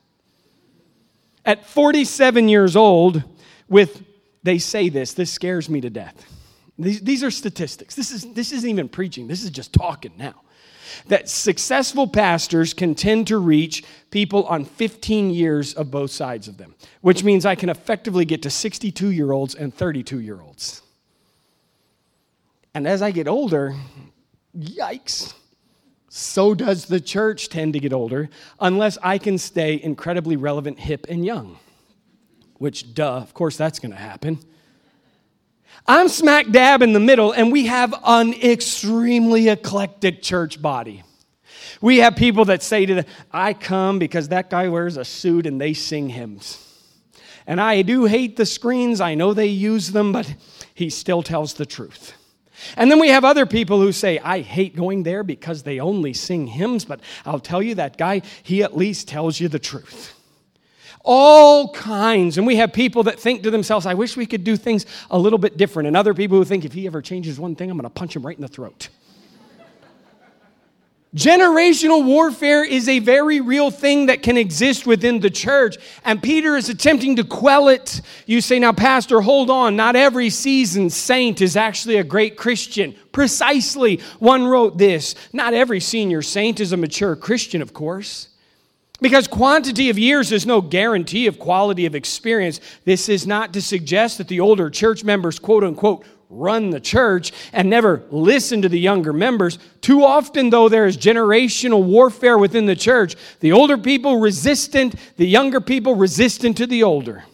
At 1.44 1.66
47 1.66 2.48
years 2.48 2.76
old, 2.76 3.22
with 3.68 4.02
they 4.42 4.58
say 4.58 4.88
this. 4.88 5.14
This 5.14 5.30
scares 5.30 5.68
me 5.68 5.80
to 5.80 5.90
death. 5.90 6.26
These, 6.78 7.00
these 7.00 7.24
are 7.24 7.30
statistics. 7.30 7.94
This, 7.94 8.10
is, 8.10 8.32
this 8.32 8.52
isn't 8.52 8.68
even 8.68 8.88
preaching, 8.88 9.28
this 9.28 9.44
is 9.44 9.50
just 9.50 9.72
talking 9.72 10.12
now. 10.16 10.34
That 11.08 11.28
successful 11.28 12.06
pastors 12.06 12.74
can 12.74 12.94
tend 12.94 13.28
to 13.28 13.38
reach 13.38 13.82
people 14.10 14.44
on 14.44 14.64
15 14.64 15.30
years 15.30 15.72
of 15.74 15.90
both 15.90 16.10
sides 16.10 16.48
of 16.48 16.58
them, 16.58 16.74
which 17.00 17.24
means 17.24 17.46
I 17.46 17.54
can 17.54 17.70
effectively 17.70 18.24
get 18.26 18.42
to 18.42 18.50
62 18.50 19.10
year 19.10 19.32
olds 19.32 19.54
and 19.54 19.72
32 19.72 20.20
year 20.20 20.40
olds. 20.40 20.82
And 22.74 22.86
as 22.86 23.00
I 23.00 23.10
get 23.10 23.26
older, 23.26 23.74
yikes, 24.56 25.32
so 26.08 26.54
does 26.54 26.86
the 26.86 27.00
church 27.00 27.48
tend 27.48 27.72
to 27.72 27.80
get 27.80 27.94
older 27.94 28.28
unless 28.60 28.98
I 29.02 29.16
can 29.16 29.38
stay 29.38 29.80
incredibly 29.82 30.36
relevant, 30.36 30.78
hip, 30.78 31.06
and 31.08 31.24
young 31.24 31.58
which, 32.62 32.94
duh, 32.94 33.16
of 33.16 33.34
course 33.34 33.56
that's 33.56 33.80
going 33.80 33.90
to 33.90 33.98
happen. 33.98 34.38
I'm 35.84 36.06
smack 36.06 36.48
dab 36.52 36.80
in 36.80 36.92
the 36.92 37.00
middle, 37.00 37.32
and 37.32 37.50
we 37.50 37.66
have 37.66 37.92
an 38.04 38.34
extremely 38.34 39.48
eclectic 39.48 40.22
church 40.22 40.62
body. 40.62 41.02
We 41.80 41.98
have 41.98 42.14
people 42.14 42.44
that 42.44 42.62
say 42.62 42.86
to 42.86 42.94
them, 42.94 43.04
I 43.32 43.52
come 43.52 43.98
because 43.98 44.28
that 44.28 44.48
guy 44.48 44.68
wears 44.68 44.96
a 44.96 45.04
suit 45.04 45.44
and 45.44 45.60
they 45.60 45.74
sing 45.74 46.08
hymns. 46.08 46.64
And 47.48 47.60
I 47.60 47.82
do 47.82 48.04
hate 48.04 48.36
the 48.36 48.46
screens. 48.46 49.00
I 49.00 49.16
know 49.16 49.34
they 49.34 49.46
use 49.46 49.90
them, 49.90 50.12
but 50.12 50.32
he 50.72 50.88
still 50.88 51.24
tells 51.24 51.54
the 51.54 51.66
truth. 51.66 52.12
And 52.76 52.88
then 52.92 53.00
we 53.00 53.08
have 53.08 53.24
other 53.24 53.44
people 53.44 53.80
who 53.80 53.90
say, 53.90 54.20
I 54.20 54.40
hate 54.40 54.76
going 54.76 55.02
there 55.02 55.24
because 55.24 55.64
they 55.64 55.80
only 55.80 56.12
sing 56.12 56.46
hymns, 56.46 56.84
but 56.84 57.00
I'll 57.26 57.40
tell 57.40 57.60
you 57.60 57.74
that 57.74 57.98
guy, 57.98 58.22
he 58.44 58.62
at 58.62 58.76
least 58.76 59.08
tells 59.08 59.40
you 59.40 59.48
the 59.48 59.58
truth. 59.58 60.14
All 61.04 61.72
kinds. 61.72 62.38
And 62.38 62.46
we 62.46 62.56
have 62.56 62.72
people 62.72 63.02
that 63.04 63.18
think 63.18 63.42
to 63.42 63.50
themselves, 63.50 63.86
I 63.86 63.94
wish 63.94 64.16
we 64.16 64.26
could 64.26 64.44
do 64.44 64.56
things 64.56 64.86
a 65.10 65.18
little 65.18 65.38
bit 65.38 65.56
different. 65.56 65.88
And 65.88 65.96
other 65.96 66.14
people 66.14 66.38
who 66.38 66.44
think, 66.44 66.64
if 66.64 66.72
he 66.72 66.86
ever 66.86 67.02
changes 67.02 67.40
one 67.40 67.56
thing, 67.56 67.70
I'm 67.70 67.76
going 67.76 67.84
to 67.84 67.90
punch 67.90 68.14
him 68.14 68.24
right 68.24 68.36
in 68.36 68.42
the 68.42 68.48
throat. 68.48 68.88
Generational 71.14 72.06
warfare 72.06 72.64
is 72.64 72.88
a 72.88 72.98
very 72.98 73.42
real 73.42 73.70
thing 73.70 74.06
that 74.06 74.22
can 74.22 74.38
exist 74.38 74.86
within 74.86 75.20
the 75.20 75.28
church, 75.28 75.76
and 76.06 76.22
Peter 76.22 76.56
is 76.56 76.70
attempting 76.70 77.16
to 77.16 77.24
quell 77.24 77.68
it. 77.68 78.00
You 78.24 78.40
say, 78.40 78.58
Now, 78.58 78.72
Pastor, 78.72 79.20
hold 79.20 79.50
on. 79.50 79.76
Not 79.76 79.94
every 79.94 80.30
seasoned 80.30 80.90
saint 80.90 81.42
is 81.42 81.54
actually 81.54 81.96
a 81.96 82.04
great 82.04 82.38
Christian. 82.38 82.94
Precisely. 83.12 84.00
One 84.20 84.46
wrote 84.46 84.78
this 84.78 85.14
Not 85.34 85.52
every 85.52 85.80
senior 85.80 86.22
saint 86.22 86.60
is 86.60 86.72
a 86.72 86.78
mature 86.78 87.14
Christian, 87.14 87.60
of 87.60 87.74
course. 87.74 88.28
Because 89.02 89.26
quantity 89.26 89.90
of 89.90 89.98
years 89.98 90.30
is 90.30 90.46
no 90.46 90.60
guarantee 90.60 91.26
of 91.26 91.40
quality 91.40 91.86
of 91.86 91.96
experience. 91.96 92.60
This 92.84 93.08
is 93.08 93.26
not 93.26 93.52
to 93.54 93.60
suggest 93.60 94.18
that 94.18 94.28
the 94.28 94.38
older 94.38 94.70
church 94.70 95.02
members, 95.02 95.40
quote 95.40 95.64
unquote, 95.64 96.06
run 96.30 96.70
the 96.70 96.80
church 96.80 97.32
and 97.52 97.68
never 97.68 98.04
listen 98.10 98.62
to 98.62 98.68
the 98.68 98.78
younger 98.78 99.12
members. 99.12 99.58
Too 99.80 100.04
often, 100.04 100.50
though, 100.50 100.68
there 100.68 100.86
is 100.86 100.96
generational 100.96 101.82
warfare 101.82 102.38
within 102.38 102.64
the 102.64 102.76
church. 102.76 103.16
The 103.40 103.52
older 103.52 103.76
people 103.76 104.20
resistant, 104.20 104.94
the 105.16 105.26
younger 105.26 105.60
people 105.60 105.96
resistant 105.96 106.56
to 106.58 106.66
the 106.68 106.84
older. 106.84 107.24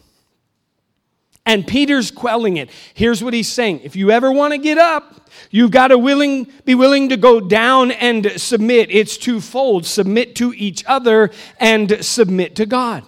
And 1.49 1.65
Peter's 1.65 2.11
quelling 2.11 2.57
it. 2.57 2.69
Here's 2.93 3.23
what 3.23 3.33
he's 3.33 3.47
saying 3.47 3.81
If 3.83 3.95
you 3.95 4.11
ever 4.11 4.31
want 4.31 4.53
to 4.53 4.59
get 4.59 4.77
up, 4.77 5.31
you've 5.49 5.71
got 5.71 5.87
to 5.87 5.97
willing, 5.97 6.45
be 6.63 6.75
willing 6.75 7.09
to 7.09 7.17
go 7.17 7.39
down 7.39 7.89
and 7.89 8.39
submit. 8.39 8.91
It's 8.91 9.17
twofold 9.17 9.87
submit 9.87 10.35
to 10.35 10.53
each 10.53 10.85
other 10.85 11.31
and 11.59 12.05
submit 12.05 12.55
to 12.57 12.67
God. 12.67 13.03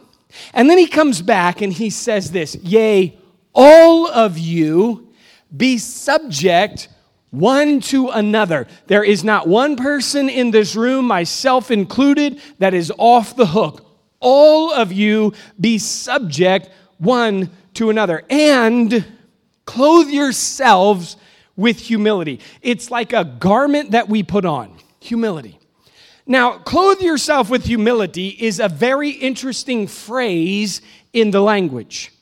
And 0.56 0.68
then 0.68 0.80
he 0.80 0.88
comes 0.88 1.22
back 1.22 1.62
and 1.62 1.72
he 1.72 1.92
says 1.92 2.32
this 2.32 2.56
Yea, 2.56 3.16
all 3.54 4.08
of 4.08 4.40
you 4.40 5.14
be 5.56 5.78
subject 5.78 6.88
one 7.30 7.80
to 7.82 8.10
another. 8.10 8.66
There 8.88 9.04
is 9.04 9.24
not 9.24 9.48
one 9.48 9.76
person 9.76 10.30
in 10.30 10.50
this 10.50 10.76
room, 10.76 11.06
myself 11.06 11.70
included, 11.70 12.42
that 12.58 12.74
is 12.74 12.92
off 12.98 13.36
the 13.36 13.46
hook. 13.46 13.86
All 14.20 14.74
of 14.74 14.92
you 14.92 15.34
be 15.60 15.78
subject 15.78 16.72
one 16.98 17.52
to 17.76 17.90
another 17.90 18.24
and 18.30 19.06
clothe 19.66 20.10
yourselves 20.10 21.16
with 21.56 21.80
humility. 21.80 22.40
It's 22.62 22.92
like 22.92 23.14
a 23.14 23.24
garment 23.24 23.92
that 23.92 24.10
we 24.10 24.24
put 24.24 24.46
on 24.46 24.78
humility. 25.00 25.60
Now, 26.26 26.60
clothe 26.60 27.02
yourself 27.02 27.50
with 27.50 27.66
humility 27.66 28.30
is 28.30 28.60
a 28.60 28.70
very 28.70 29.10
interesting 29.10 29.88
phrase 29.88 30.82
in 31.14 31.32
the 31.32 31.42
language. 31.42 32.14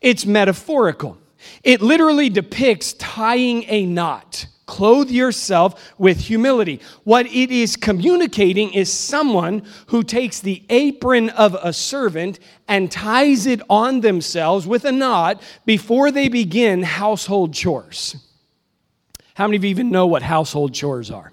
It's 0.00 0.26
metaphorical. 0.26 1.18
It 1.62 1.80
literally 1.80 2.28
depicts 2.28 2.92
tying 2.94 3.64
a 3.68 3.86
knot. 3.86 4.46
Clothe 4.68 5.10
yourself 5.10 5.94
with 5.96 6.20
humility. 6.20 6.80
What 7.04 7.24
it 7.24 7.50
is 7.50 7.74
communicating 7.74 8.70
is 8.74 8.92
someone 8.92 9.62
who 9.86 10.02
takes 10.02 10.40
the 10.40 10.62
apron 10.68 11.30
of 11.30 11.54
a 11.54 11.72
servant 11.72 12.38
and 12.68 12.92
ties 12.92 13.46
it 13.46 13.62
on 13.70 14.02
themselves 14.02 14.66
with 14.66 14.84
a 14.84 14.92
knot 14.92 15.40
before 15.64 16.10
they 16.10 16.28
begin 16.28 16.82
household 16.82 17.54
chores. 17.54 18.16
How 19.34 19.46
many 19.46 19.56
of 19.56 19.64
you 19.64 19.70
even 19.70 19.90
know 19.90 20.06
what 20.06 20.22
household 20.22 20.74
chores 20.74 21.10
are? 21.10 21.32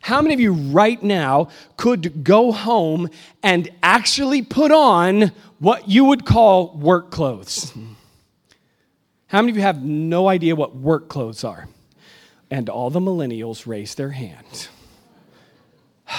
How 0.00 0.22
many 0.22 0.32
of 0.32 0.40
you 0.40 0.54
right 0.54 1.02
now 1.02 1.50
could 1.76 2.24
go 2.24 2.50
home 2.50 3.10
and 3.42 3.68
actually 3.82 4.40
put 4.40 4.72
on 4.72 5.32
what 5.58 5.86
you 5.86 6.06
would 6.06 6.24
call 6.24 6.74
work 6.78 7.10
clothes? 7.10 7.74
How 9.26 9.42
many 9.42 9.50
of 9.50 9.56
you 9.56 9.62
have 9.62 9.82
no 9.82 10.28
idea 10.28 10.56
what 10.56 10.74
work 10.74 11.10
clothes 11.10 11.44
are? 11.44 11.68
And 12.50 12.68
all 12.68 12.90
the 12.90 13.00
millennials 13.00 13.66
raise 13.66 13.94
their 13.94 14.10
hands. 14.10 14.68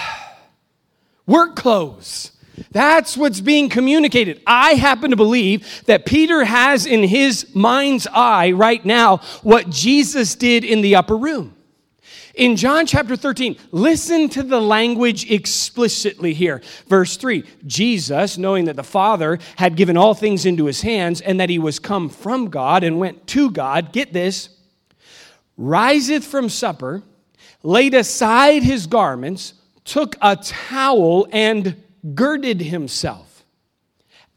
work 1.25 1.55
clothes. 1.55 2.31
That's 2.71 3.15
what's 3.15 3.41
being 3.41 3.69
communicated. 3.69 4.41
I 4.45 4.74
happen 4.74 5.12
to 5.12 5.15
believe 5.15 5.83
that 5.86 6.05
Peter 6.05 6.43
has 6.43 6.86
in 6.86 7.03
his 7.03 7.53
mind's 7.55 8.07
eye 8.07 8.51
right 8.51 8.83
now 8.86 9.17
what 9.43 9.69
Jesus 9.69 10.36
did 10.36 10.63
in 10.63 10.81
the 10.81 10.95
upper 10.95 11.17
room. 11.17 11.55
In 12.36 12.55
John 12.55 12.86
chapter 12.86 13.15
13, 13.15 13.57
listen 13.71 14.29
to 14.29 14.43
the 14.43 14.62
language 14.62 15.29
explicitly 15.29 16.33
here. 16.33 16.62
Verse 16.88 17.17
3 17.17 17.43
Jesus, 17.65 18.38
knowing 18.38 18.65
that 18.65 18.75
the 18.75 18.83
Father 18.83 19.39
had 19.57 19.75
given 19.75 19.98
all 19.98 20.13
things 20.13 20.45
into 20.45 20.65
his 20.65 20.81
hands 20.81 21.21
and 21.21 21.39
that 21.39 21.50
he 21.50 21.59
was 21.59 21.79
come 21.79 22.07
from 22.07 22.50
God 22.50 22.83
and 22.83 23.00
went 23.00 23.27
to 23.27 23.51
God, 23.51 23.91
get 23.91 24.13
this, 24.13 24.50
riseth 25.60 26.24
from 26.24 26.50
supper, 26.50 27.04
laid 27.62 27.94
aside 27.94 28.63
his 28.63 28.88
garments, 28.88 29.54
took 29.84 30.16
a 30.22 30.38
towel, 30.38 31.28
and 31.32 31.75
girded 32.16 32.62
himself. 32.62 33.44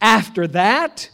After 0.00 0.48
that, 0.48 1.08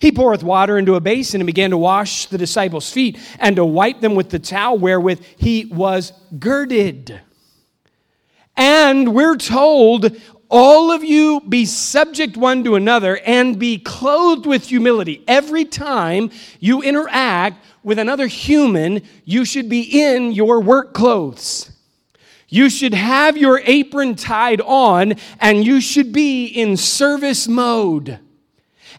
he 0.00 0.12
poureth 0.12 0.42
water 0.42 0.76
into 0.76 0.94
a 0.94 1.00
basin 1.00 1.40
and 1.40 1.46
began 1.46 1.70
to 1.70 1.78
wash 1.78 2.26
the 2.26 2.38
disciples' 2.38 2.92
feet 2.92 3.18
and 3.38 3.56
to 3.56 3.64
wipe 3.64 4.00
them 4.00 4.14
with 4.14 4.28
the 4.28 4.38
towel 4.38 4.78
wherewith 4.78 5.24
he 5.38 5.64
was 5.66 6.12
girded. 6.38 7.20
And 8.56 9.14
we're 9.14 9.36
told, 9.36 10.16
all 10.48 10.92
of 10.92 11.02
you 11.02 11.40
be 11.48 11.64
subject 11.64 12.36
one 12.36 12.64
to 12.64 12.74
another 12.74 13.18
and 13.18 13.58
be 13.58 13.78
clothed 13.78 14.46
with 14.46 14.68
humility. 14.68 15.24
Every 15.26 15.64
time 15.64 16.30
you 16.60 16.82
interact 16.82 17.64
with 17.82 17.98
another 17.98 18.26
human, 18.26 19.02
you 19.24 19.44
should 19.44 19.68
be 19.68 19.82
in 20.02 20.32
your 20.32 20.60
work 20.60 20.94
clothes. 20.94 21.70
You 22.48 22.70
should 22.70 22.94
have 22.94 23.36
your 23.36 23.60
apron 23.64 24.14
tied 24.14 24.60
on 24.60 25.14
and 25.40 25.66
you 25.66 25.80
should 25.80 26.12
be 26.12 26.46
in 26.46 26.76
service 26.76 27.48
mode 27.48 28.20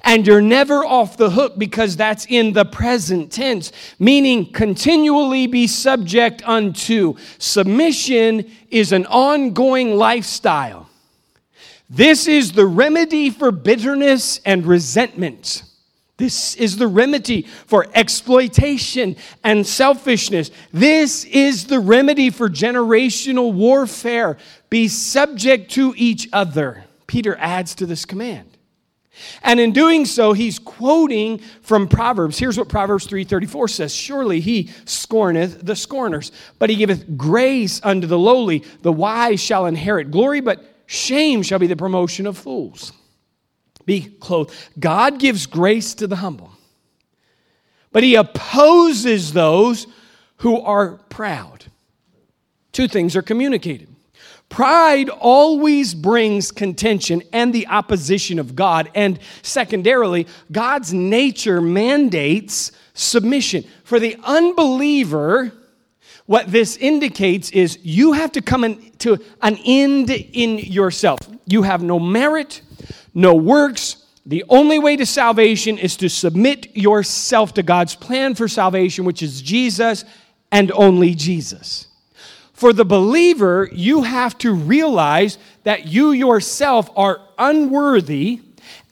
and 0.08 0.26
you're 0.26 0.42
never 0.42 0.86
off 0.86 1.18
the 1.18 1.30
hook 1.30 1.58
because 1.58 1.98
that's 1.98 2.26
in 2.28 2.54
the 2.54 2.66
present 2.66 3.32
tense, 3.32 3.72
meaning 4.00 4.52
continually 4.52 5.48
be 5.48 5.68
subject 5.68 6.48
unto. 6.48 7.16
Submission 7.40 8.50
is 8.70 8.92
an 8.92 9.06
ongoing 9.08 9.96
lifestyle. 9.96 10.87
This 11.90 12.28
is 12.28 12.52
the 12.52 12.66
remedy 12.66 13.30
for 13.30 13.52
bitterness 13.52 14.42
and 14.46 14.66
resentment. 14.66 15.64
This 16.18 16.56
is 16.56 16.78
the 16.78 16.88
remedy 16.88 17.44
for 17.44 17.88
exploitation 17.94 19.16
and 19.44 19.66
selfishness. 19.66 20.50
This 20.74 21.24
is 21.26 21.66
the 21.68 21.80
remedy 21.80 22.32
for 22.32 22.50
generational 22.50 23.54
warfare. 23.54 24.38
Be 24.70 24.88
subject 24.88 25.72
to 25.72 25.94
each 25.96 26.28
other. 26.34 26.84
Peter 27.06 27.38
adds 27.40 27.76
to 27.76 27.86
this 27.86 28.04
command. 28.04 28.50
And 29.42 29.60
in 29.60 29.72
doing 29.72 30.06
so, 30.06 30.34
he's 30.34 30.60
quoting 30.60 31.40
from 31.62 31.88
Proverbs. 31.88 32.38
Here's 32.38 32.58
what 32.58 32.68
Proverbs 32.68 33.08
3:34 33.08 33.70
says: 33.70 33.94
Surely 33.94 34.40
he 34.40 34.70
scorneth 34.86 35.66
the 35.66 35.76
scorners, 35.76 36.32
but 36.60 36.70
he 36.70 36.76
giveth 36.76 37.18
grace 37.18 37.80
unto 37.84 38.06
the 38.06 38.20
lowly. 38.20 38.64
The 38.82 38.92
wise 38.92 39.40
shall 39.40 39.66
inherit 39.66 40.12
glory, 40.12 40.42
but 40.42 40.77
shame 40.88 41.44
shall 41.44 41.60
be 41.60 41.68
the 41.68 41.76
promotion 41.76 42.26
of 42.26 42.38
fools. 42.38 42.92
Be 43.86 44.02
clothed. 44.20 44.54
God 44.80 45.20
gives 45.20 45.46
grace 45.46 45.94
to 45.96 46.08
the 46.08 46.18
humble, 46.18 46.52
but 47.92 48.04
he 48.04 48.16
opposes 48.16 49.32
those 49.32 49.88
who 50.38 50.60
are 50.60 50.98
proud. 51.10 51.66
Two 52.72 52.88
things 52.88 53.16
are 53.16 53.22
communicated. 53.22 53.88
Pride 54.50 55.10
always 55.10 55.94
brings 55.94 56.52
contention 56.52 57.22
and 57.34 57.54
the 57.54 57.68
opposition 57.68 58.40
of 58.40 58.56
God. 58.56 58.90
And 58.96 59.20
secondarily, 59.42 60.28
God's 60.52 60.94
nature 60.94 61.60
mandates 61.60 62.72
submission. 62.94 63.66
For 63.84 64.00
the 64.00 64.18
unbeliever, 64.24 65.52
what 66.28 66.52
this 66.52 66.78
indicates 66.78 67.50
is 67.50 67.80
you 67.82 68.14
have 68.14 68.32
to 68.34 68.42
come 68.42 68.64
in 68.64 68.92
to 69.00 69.18
an 69.42 69.58
end 69.66 70.12
in 70.12 70.60
yourself. 70.60 71.20
You 71.46 71.64
have 71.64 71.82
no 71.82 72.00
merit, 72.00 72.62
no 73.14 73.34
works, 73.34 74.08
The 74.28 74.44
only 74.50 74.78
way 74.78 74.98
to 74.98 75.06
salvation 75.06 75.78
is 75.78 75.96
to 75.98 76.10
submit 76.10 76.76
yourself 76.76 77.54
to 77.54 77.64
God's 77.64 77.96
plan 77.96 78.36
for 78.36 78.50
salvation, 78.50 79.06
which 79.06 79.24
is 79.24 79.42
Jesus 79.42 80.04
and 80.52 80.70
only 80.74 81.16
Jesus. 81.16 81.88
For 82.52 82.74
the 82.74 82.84
believer, 82.84 83.70
you 83.72 84.02
have 84.02 84.38
to 84.40 84.54
realize 84.54 85.38
that 85.64 85.88
you 85.88 86.12
yourself 86.12 86.90
are 86.98 87.22
unworthy 87.38 88.42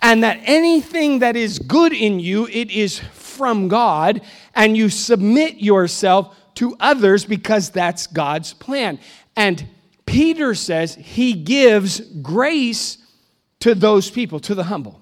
and 0.01 0.23
that 0.23 0.39
anything 0.45 1.19
that 1.19 1.35
is 1.35 1.59
good 1.59 1.91
in 1.91 2.21
you, 2.21 2.47
it 2.47 2.71
is 2.71 2.99
from 2.99 3.67
God, 3.67 4.21
and 4.55 4.77
you 4.77 4.87
submit 4.87 5.57
yourself 5.57 6.33
to 6.55 6.75
others 6.79 7.25
because 7.25 7.69
that's 7.69 8.07
God's 8.07 8.53
plan. 8.53 8.99
And 9.35 9.67
Peter 10.05 10.55
says 10.55 10.95
he 10.95 11.33
gives 11.33 11.99
grace 11.99 12.97
to 13.59 13.75
those 13.75 14.09
people, 14.09 14.39
to 14.41 14.55
the 14.55 14.63
humble. 14.63 15.01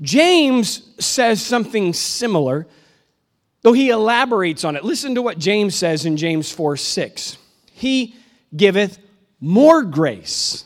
James 0.00 0.94
says 0.98 1.42
something 1.42 1.92
similar, 1.92 2.66
though 3.62 3.72
he 3.72 3.90
elaborates 3.90 4.64
on 4.64 4.76
it. 4.76 4.84
Listen 4.84 5.14
to 5.14 5.22
what 5.22 5.38
James 5.38 5.74
says 5.74 6.06
in 6.06 6.16
James 6.16 6.50
4 6.50 6.76
6. 6.76 7.38
He 7.72 8.14
giveth 8.54 8.98
more 9.40 9.82
grace. 9.82 10.64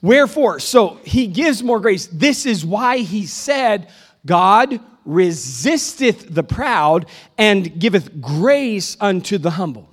Wherefore, 0.00 0.58
so 0.58 0.98
he 1.04 1.28
gives 1.28 1.62
more 1.62 1.80
grace. 1.80 2.06
This 2.08 2.46
is 2.46 2.64
why 2.64 2.98
he 2.98 3.26
said, 3.26 3.88
God 4.26 4.80
resisteth 5.04 6.32
the 6.32 6.42
proud 6.42 7.06
and 7.36 7.78
giveth 7.78 8.20
grace 8.20 8.96
unto 9.00 9.38
the 9.38 9.50
humble. 9.50 9.88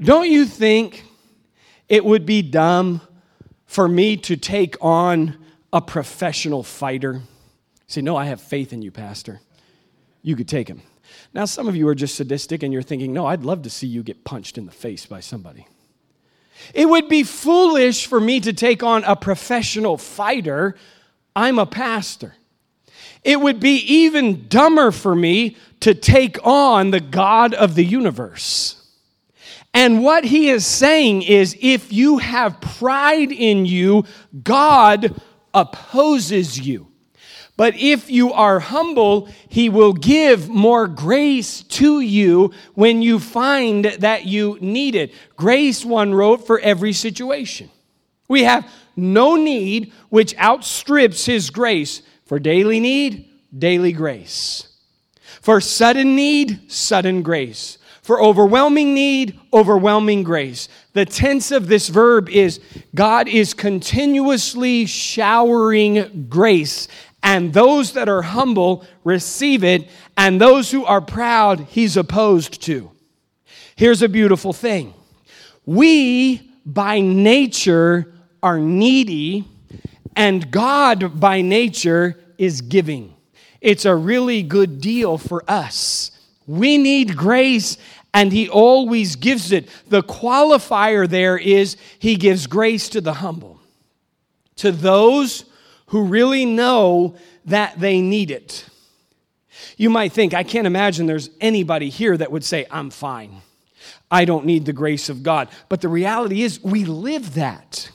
Don't 0.00 0.28
you 0.28 0.46
think 0.46 1.04
it 1.88 2.04
would 2.04 2.24
be 2.24 2.42
dumb 2.42 3.00
for 3.66 3.86
me 3.86 4.16
to 4.16 4.36
take 4.36 4.76
on 4.80 5.36
a 5.72 5.80
professional 5.80 6.62
fighter? 6.62 7.22
Say, 7.86 8.00
no, 8.00 8.16
I 8.16 8.26
have 8.26 8.40
faith 8.40 8.72
in 8.72 8.82
you, 8.82 8.90
Pastor. 8.90 9.40
You 10.22 10.36
could 10.36 10.48
take 10.48 10.68
him. 10.68 10.82
Now, 11.34 11.44
some 11.44 11.68
of 11.68 11.76
you 11.76 11.86
are 11.88 11.94
just 11.94 12.14
sadistic 12.14 12.62
and 12.62 12.72
you're 12.72 12.82
thinking, 12.82 13.12
no, 13.12 13.26
I'd 13.26 13.44
love 13.44 13.62
to 13.62 13.70
see 13.70 13.86
you 13.86 14.02
get 14.02 14.24
punched 14.24 14.58
in 14.58 14.66
the 14.66 14.72
face 14.72 15.06
by 15.06 15.20
somebody. 15.20 15.66
It 16.74 16.88
would 16.88 17.08
be 17.08 17.22
foolish 17.22 18.06
for 18.06 18.20
me 18.20 18.40
to 18.40 18.52
take 18.52 18.82
on 18.82 19.04
a 19.04 19.16
professional 19.16 19.96
fighter. 19.96 20.76
I'm 21.34 21.58
a 21.58 21.66
pastor. 21.66 22.34
It 23.22 23.40
would 23.40 23.60
be 23.60 23.76
even 23.76 24.48
dumber 24.48 24.90
for 24.90 25.14
me 25.14 25.56
to 25.80 25.94
take 25.94 26.38
on 26.46 26.90
the 26.90 27.00
God 27.00 27.54
of 27.54 27.74
the 27.74 27.84
universe. 27.84 28.76
And 29.72 30.02
what 30.02 30.24
he 30.24 30.48
is 30.50 30.66
saying 30.66 31.22
is 31.22 31.56
if 31.60 31.92
you 31.92 32.18
have 32.18 32.60
pride 32.60 33.30
in 33.30 33.66
you, 33.66 34.04
God 34.42 35.20
opposes 35.54 36.58
you. 36.58 36.88
But 37.56 37.76
if 37.76 38.10
you 38.10 38.32
are 38.32 38.58
humble, 38.58 39.28
he 39.48 39.68
will 39.68 39.92
give 39.92 40.48
more 40.48 40.88
grace 40.88 41.62
to 41.64 42.00
you 42.00 42.52
when 42.74 43.02
you 43.02 43.18
find 43.18 43.84
that 43.84 44.24
you 44.24 44.56
need 44.62 44.94
it. 44.94 45.12
Grace, 45.36 45.84
one 45.84 46.14
wrote, 46.14 46.46
for 46.46 46.58
every 46.58 46.94
situation. 46.94 47.68
We 48.28 48.44
have 48.44 48.66
no 48.96 49.36
need 49.36 49.92
which 50.08 50.34
outstrips 50.38 51.26
his 51.26 51.50
grace. 51.50 52.00
For 52.30 52.38
daily 52.38 52.78
need, 52.78 53.28
daily 53.58 53.90
grace. 53.90 54.68
For 55.40 55.60
sudden 55.60 56.14
need, 56.14 56.70
sudden 56.70 57.22
grace. 57.22 57.76
For 58.02 58.22
overwhelming 58.22 58.94
need, 58.94 59.36
overwhelming 59.52 60.22
grace. 60.22 60.68
The 60.92 61.06
tense 61.06 61.50
of 61.50 61.66
this 61.66 61.88
verb 61.88 62.28
is 62.28 62.60
God 62.94 63.26
is 63.26 63.52
continuously 63.52 64.86
showering 64.86 66.28
grace, 66.28 66.86
and 67.20 67.52
those 67.52 67.94
that 67.94 68.08
are 68.08 68.22
humble 68.22 68.86
receive 69.02 69.64
it, 69.64 69.88
and 70.16 70.40
those 70.40 70.70
who 70.70 70.84
are 70.84 71.00
proud, 71.00 71.58
he's 71.70 71.96
opposed 71.96 72.62
to. 72.62 72.92
Here's 73.74 74.02
a 74.02 74.08
beautiful 74.08 74.52
thing 74.52 74.94
we, 75.66 76.48
by 76.64 77.00
nature, 77.00 78.14
are 78.40 78.60
needy, 78.60 79.48
and 80.16 80.50
God, 80.50 81.18
by 81.18 81.40
nature, 81.40 82.19
is 82.40 82.62
giving. 82.62 83.14
It's 83.60 83.84
a 83.84 83.94
really 83.94 84.42
good 84.42 84.80
deal 84.80 85.18
for 85.18 85.44
us. 85.46 86.10
We 86.46 86.78
need 86.78 87.14
grace, 87.14 87.76
and 88.14 88.32
He 88.32 88.48
always 88.48 89.14
gives 89.16 89.52
it. 89.52 89.68
The 89.88 90.02
qualifier 90.02 91.06
there 91.06 91.36
is 91.36 91.76
He 91.98 92.16
gives 92.16 92.46
grace 92.46 92.88
to 92.88 93.02
the 93.02 93.12
humble, 93.12 93.60
to 94.56 94.72
those 94.72 95.44
who 95.88 96.04
really 96.04 96.46
know 96.46 97.14
that 97.44 97.78
they 97.78 98.00
need 98.00 98.30
it. 98.30 98.64
You 99.76 99.90
might 99.90 100.12
think, 100.12 100.32
I 100.32 100.42
can't 100.42 100.66
imagine 100.66 101.06
there's 101.06 101.28
anybody 101.42 101.90
here 101.90 102.16
that 102.16 102.32
would 102.32 102.44
say, 102.44 102.66
I'm 102.70 102.88
fine. 102.88 103.42
I 104.10 104.24
don't 104.24 104.46
need 104.46 104.64
the 104.64 104.72
grace 104.72 105.10
of 105.10 105.22
God. 105.22 105.48
But 105.68 105.82
the 105.82 105.88
reality 105.88 106.42
is, 106.42 106.62
we 106.62 106.84
live 106.86 107.34
that. 107.34 107.90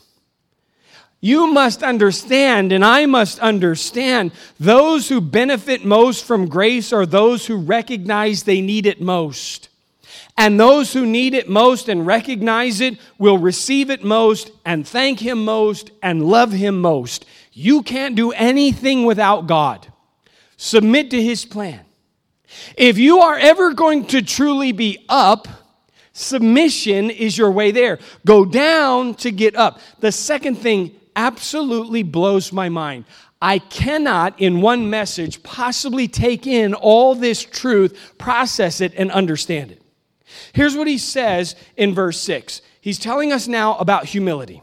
You 1.25 1.47
must 1.47 1.81
understand, 1.81 2.71
and 2.71 2.85
I 2.85 3.07
must 3.07 3.39
understand, 3.39 4.31
those 4.59 5.09
who 5.09 5.19
benefit 5.19 5.83
most 5.83 6.23
from 6.23 6.47
grace 6.47 6.93
are 6.93 7.07
those 7.07 7.47
who 7.47 7.57
recognize 7.57 8.43
they 8.43 8.61
need 8.61 8.85
it 8.85 9.01
most. 9.01 9.69
And 10.37 10.59
those 10.59 10.93
who 10.93 11.03
need 11.03 11.33
it 11.33 11.49
most 11.49 11.89
and 11.89 12.05
recognize 12.05 12.79
it 12.79 12.99
will 13.17 13.39
receive 13.39 13.89
it 13.89 14.03
most 14.03 14.51
and 14.65 14.87
thank 14.87 15.19
Him 15.19 15.43
most 15.43 15.89
and 16.03 16.27
love 16.27 16.51
Him 16.51 16.79
most. 16.79 17.25
You 17.53 17.81
can't 17.81 18.13
do 18.13 18.31
anything 18.31 19.03
without 19.03 19.47
God. 19.47 19.91
Submit 20.57 21.09
to 21.09 21.19
His 21.19 21.43
plan. 21.43 21.85
If 22.77 22.99
you 22.99 23.21
are 23.21 23.35
ever 23.39 23.73
going 23.73 24.05
to 24.09 24.21
truly 24.21 24.73
be 24.73 25.03
up, 25.09 25.47
submission 26.13 27.09
is 27.09 27.35
your 27.35 27.49
way 27.49 27.71
there. 27.71 27.97
Go 28.27 28.45
down 28.45 29.15
to 29.15 29.31
get 29.31 29.55
up. 29.55 29.79
The 30.01 30.11
second 30.11 30.59
thing 30.59 30.99
absolutely 31.15 32.03
blows 32.03 32.51
my 32.51 32.69
mind. 32.69 33.05
I 33.41 33.59
cannot, 33.59 34.39
in 34.39 34.61
one 34.61 34.89
message, 34.89 35.43
possibly 35.43 36.07
take 36.07 36.47
in 36.47 36.73
all 36.73 37.15
this 37.15 37.43
truth, 37.43 38.13
process 38.17 38.81
it, 38.81 38.93
and 38.95 39.11
understand 39.11 39.71
it. 39.71 39.81
Here's 40.53 40.75
what 40.75 40.87
he 40.87 40.97
says 40.97 41.55
in 41.77 41.93
verse 41.93 42.19
6. 42.21 42.61
He's 42.81 42.99
telling 42.99 43.31
us 43.31 43.47
now 43.47 43.77
about 43.77 44.05
humility. 44.05 44.61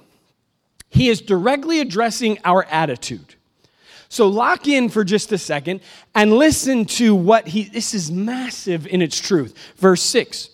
He 0.89 1.09
is 1.09 1.21
directly 1.21 1.81
addressing 1.81 2.39
our 2.45 2.65
attitude. 2.65 3.37
So 4.09 4.29
lock 4.29 4.69
in 4.69 4.91
for 4.91 5.05
just 5.05 5.33
a 5.33 5.39
second 5.39 5.81
and 6.15 6.35
listen 6.35 6.85
to 6.85 7.15
what 7.15 7.49
he, 7.49 7.65
this 7.65 7.95
is 7.95 8.11
massive 8.11 8.87
in 8.87 9.01
its 9.01 9.19
truth. 9.19 9.57
Verse 9.77 10.03
6 10.03 10.51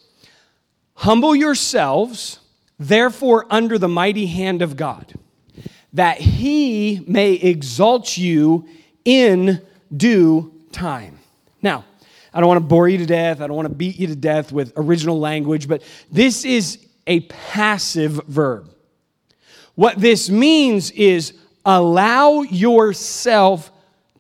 Humble 0.95 1.35
yourselves, 1.35 2.41
therefore, 2.79 3.47
under 3.51 3.79
the 3.79 3.89
mighty 3.89 4.27
hand 4.27 4.63
of 4.63 4.77
God 4.77 5.15
that 5.93 6.19
he 6.19 7.05
may 7.07 7.33
exalt 7.33 8.17
you 8.17 8.69
in 9.05 9.63
due 9.95 10.53
time. 10.71 11.19
Now, 11.63 11.85
I 12.33 12.41
don't 12.41 12.49
want 12.49 12.59
to 12.59 12.69
bore 12.69 12.89
you 12.89 12.99
to 12.99 13.07
death. 13.07 13.41
I 13.41 13.47
don't 13.47 13.57
want 13.57 13.69
to 13.69 13.75
beat 13.75 13.99
you 13.99 14.07
to 14.09 14.17
death 14.17 14.53
with 14.53 14.73
original 14.77 15.19
language, 15.19 15.67
but 15.67 15.83
this 16.13 16.45
is 16.45 16.79
a 17.07 17.21
passive 17.21 18.21
verb. 18.27 18.71
What 19.75 19.99
this 19.99 20.29
means 20.29 20.91
is 20.91 21.35
allow 21.65 22.43
yourself 22.43 23.71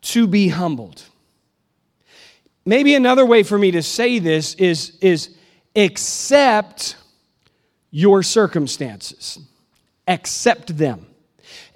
to 0.00 0.26
be 0.26 0.48
humbled. 0.48 1.02
Maybe 2.64 2.94
another 2.94 3.26
way 3.26 3.42
for 3.42 3.58
me 3.58 3.72
to 3.72 3.82
say 3.82 4.18
this 4.18 4.54
is, 4.54 4.96
is 5.00 5.34
accept 5.74 6.96
your 7.90 8.22
circumstances, 8.22 9.38
accept 10.06 10.76
them. 10.76 11.07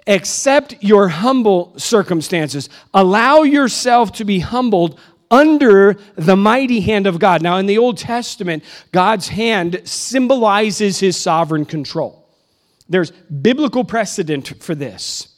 Accept 0.07 0.75
your 0.81 1.07
humble 1.07 1.73
circumstances. 1.77 2.69
Allow 2.93 3.43
yourself 3.43 4.11
to 4.13 4.25
be 4.25 4.39
humbled 4.39 4.99
under 5.31 5.97
the 6.15 6.35
mighty 6.35 6.81
hand 6.81 7.07
of 7.07 7.19
God. 7.19 7.41
Now, 7.41 7.57
in 7.57 7.65
the 7.65 7.77
Old 7.77 7.97
Testament, 7.97 8.63
God's 8.91 9.29
hand 9.29 9.81
symbolizes 9.85 10.99
his 10.99 11.17
sovereign 11.17 11.65
control. 11.65 12.27
There's 12.89 13.11
biblical 13.11 13.83
precedent 13.83 14.61
for 14.61 14.75
this. 14.75 15.29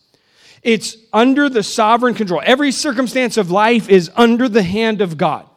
It's 0.64 0.98
under 1.14 1.48
the 1.48 1.64
sovereign 1.64 2.16
control. 2.16 2.42
Every 2.44 2.72
circumstance 2.72 3.38
of 3.38 3.52
life 3.52 3.88
is 3.88 4.12
under 4.16 4.50
the 4.50 4.64
hand 4.64 5.02
of 5.02 5.18
God 5.18 5.48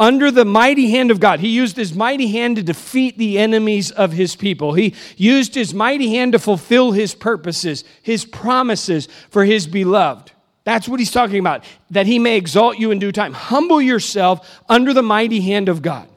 under 0.00 0.30
the 0.30 0.46
mighty 0.46 0.90
hand 0.90 1.10
of 1.10 1.20
God. 1.20 1.40
He 1.40 1.48
used 1.48 1.76
his 1.76 1.94
mighty 1.94 2.28
hand 2.28 2.56
to 2.56 2.62
defeat 2.62 3.18
the 3.18 3.38
enemies 3.38 3.90
of 3.90 4.12
his 4.12 4.34
people. 4.34 4.72
He 4.72 4.94
used 5.16 5.54
his 5.54 5.74
mighty 5.74 6.14
hand 6.14 6.32
to 6.32 6.38
fulfill 6.38 6.92
his 6.92 7.14
purposes, 7.14 7.84
his 8.02 8.24
promises 8.24 9.06
for 9.28 9.44
his 9.44 9.66
beloved. 9.66 10.32
That's 10.64 10.88
what 10.88 11.00
he's 11.00 11.10
talking 11.12 11.38
about, 11.38 11.64
that 11.90 12.06
he 12.06 12.18
may 12.18 12.36
exalt 12.36 12.78
you 12.78 12.90
in 12.90 12.98
due 12.98 13.12
time. 13.12 13.34
Humble 13.34 13.82
yourself 13.82 14.60
under 14.68 14.94
the 14.94 15.02
mighty 15.02 15.40
hand 15.40 15.68
of 15.68 15.82
God. 15.82 16.08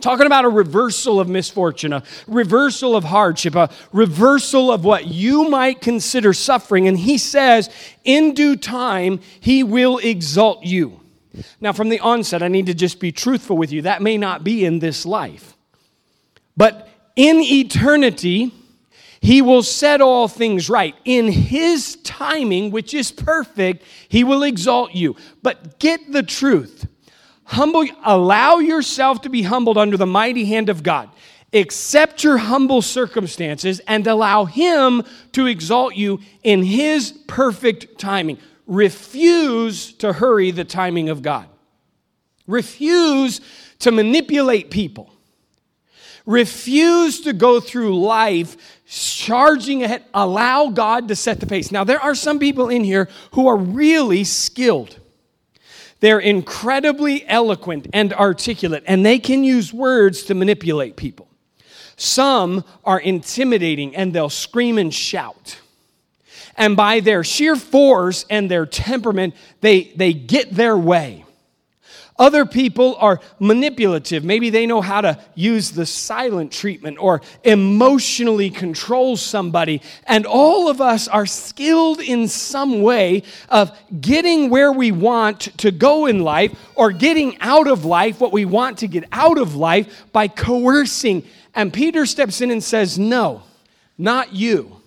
Talking 0.00 0.26
about 0.26 0.44
a 0.44 0.48
reversal 0.48 1.18
of 1.18 1.28
misfortune, 1.28 1.92
a 1.92 2.04
reversal 2.26 2.94
of 2.94 3.04
hardship, 3.04 3.56
a 3.56 3.70
reversal 3.92 4.70
of 4.70 4.84
what 4.84 5.06
you 5.06 5.48
might 5.48 5.80
consider 5.80 6.32
suffering. 6.32 6.86
And 6.86 6.96
he 6.96 7.18
says, 7.18 7.68
in 8.04 8.34
due 8.34 8.56
time, 8.56 9.20
he 9.40 9.64
will 9.64 9.98
exalt 9.98 10.64
you. 10.64 10.97
Now, 11.60 11.72
from 11.72 11.88
the 11.88 12.00
onset, 12.00 12.42
I 12.42 12.48
need 12.48 12.66
to 12.66 12.74
just 12.74 13.00
be 13.00 13.12
truthful 13.12 13.56
with 13.56 13.72
you. 13.72 13.82
That 13.82 14.02
may 14.02 14.16
not 14.16 14.44
be 14.44 14.64
in 14.64 14.78
this 14.78 15.04
life. 15.06 15.56
But 16.56 16.88
in 17.16 17.40
eternity, 17.40 18.52
he 19.20 19.42
will 19.42 19.62
set 19.62 20.00
all 20.00 20.28
things 20.28 20.68
right. 20.70 20.94
In 21.04 21.30
his 21.30 21.96
timing, 22.04 22.70
which 22.70 22.94
is 22.94 23.10
perfect, 23.10 23.84
he 24.08 24.24
will 24.24 24.42
exalt 24.42 24.94
you. 24.94 25.16
But 25.42 25.78
get 25.78 26.12
the 26.12 26.22
truth 26.22 26.86
Humble, 27.48 27.86
allow 28.04 28.58
yourself 28.58 29.22
to 29.22 29.30
be 29.30 29.42
humbled 29.42 29.78
under 29.78 29.96
the 29.96 30.06
mighty 30.06 30.44
hand 30.44 30.68
of 30.68 30.82
God. 30.82 31.08
Accept 31.54 32.22
your 32.22 32.36
humble 32.36 32.82
circumstances 32.82 33.80
and 33.88 34.06
allow 34.06 34.44
Him 34.44 35.02
to 35.32 35.46
exalt 35.46 35.96
you 35.96 36.20
in 36.42 36.62
His 36.62 37.10
perfect 37.26 37.98
timing. 37.98 38.36
Refuse 38.68 39.92
to 39.94 40.12
hurry 40.12 40.52
the 40.52 40.64
timing 40.64 41.08
of 41.08 41.22
God. 41.22 41.48
Refuse 42.46 43.40
to 43.80 43.90
manipulate 43.90 44.70
people. 44.70 45.12
Refuse 46.24 47.22
to 47.22 47.32
go 47.32 47.58
through 47.58 48.00
life 48.00 48.80
charging 48.86 49.82
ahead. 49.82 50.04
Allow 50.14 50.68
God 50.68 51.08
to 51.08 51.16
set 51.16 51.40
the 51.40 51.46
pace. 51.46 51.72
Now, 51.72 51.82
there 51.82 52.00
are 52.00 52.14
some 52.14 52.38
people 52.38 52.68
in 52.68 52.84
here 52.84 53.08
who 53.32 53.48
are 53.48 53.56
really 53.56 54.22
skilled 54.22 55.00
they're 56.00 56.20
incredibly 56.20 57.26
eloquent 57.26 57.88
and 57.92 58.12
articulate, 58.12 58.84
and 58.86 59.04
they 59.04 59.18
can 59.18 59.42
use 59.42 59.72
words 59.72 60.22
to 60.24 60.34
manipulate 60.34 60.96
people. 60.96 61.28
Some 61.96 62.64
are 62.84 63.00
intimidating 63.00 63.96
and 63.96 64.12
they'll 64.12 64.30
scream 64.30 64.78
and 64.78 64.94
shout. 64.94 65.58
And 66.58 66.76
by 66.76 67.00
their 67.00 67.24
sheer 67.24 67.56
force 67.56 68.26
and 68.28 68.50
their 68.50 68.66
temperament, 68.66 69.34
they, 69.60 69.92
they 69.96 70.12
get 70.12 70.50
their 70.50 70.76
way. 70.76 71.24
Other 72.18 72.44
people 72.44 72.96
are 72.98 73.20
manipulative. 73.38 74.24
Maybe 74.24 74.50
they 74.50 74.66
know 74.66 74.80
how 74.80 75.00
to 75.02 75.20
use 75.36 75.70
the 75.70 75.86
silent 75.86 76.50
treatment 76.50 76.98
or 77.00 77.22
emotionally 77.44 78.50
control 78.50 79.16
somebody. 79.16 79.82
And 80.04 80.26
all 80.26 80.68
of 80.68 80.80
us 80.80 81.06
are 81.06 81.26
skilled 81.26 82.00
in 82.00 82.26
some 82.26 82.82
way 82.82 83.22
of 83.48 83.70
getting 84.00 84.50
where 84.50 84.72
we 84.72 84.90
want 84.90 85.56
to 85.58 85.70
go 85.70 86.06
in 86.06 86.18
life 86.18 86.58
or 86.74 86.90
getting 86.90 87.38
out 87.40 87.68
of 87.68 87.84
life 87.84 88.20
what 88.20 88.32
we 88.32 88.44
want 88.44 88.78
to 88.78 88.88
get 88.88 89.04
out 89.12 89.38
of 89.38 89.54
life 89.54 90.06
by 90.12 90.26
coercing. 90.26 91.22
And 91.54 91.72
Peter 91.72 92.04
steps 92.04 92.40
in 92.40 92.50
and 92.50 92.64
says, 92.64 92.98
No, 92.98 93.44
not 93.96 94.32
you. 94.32 94.77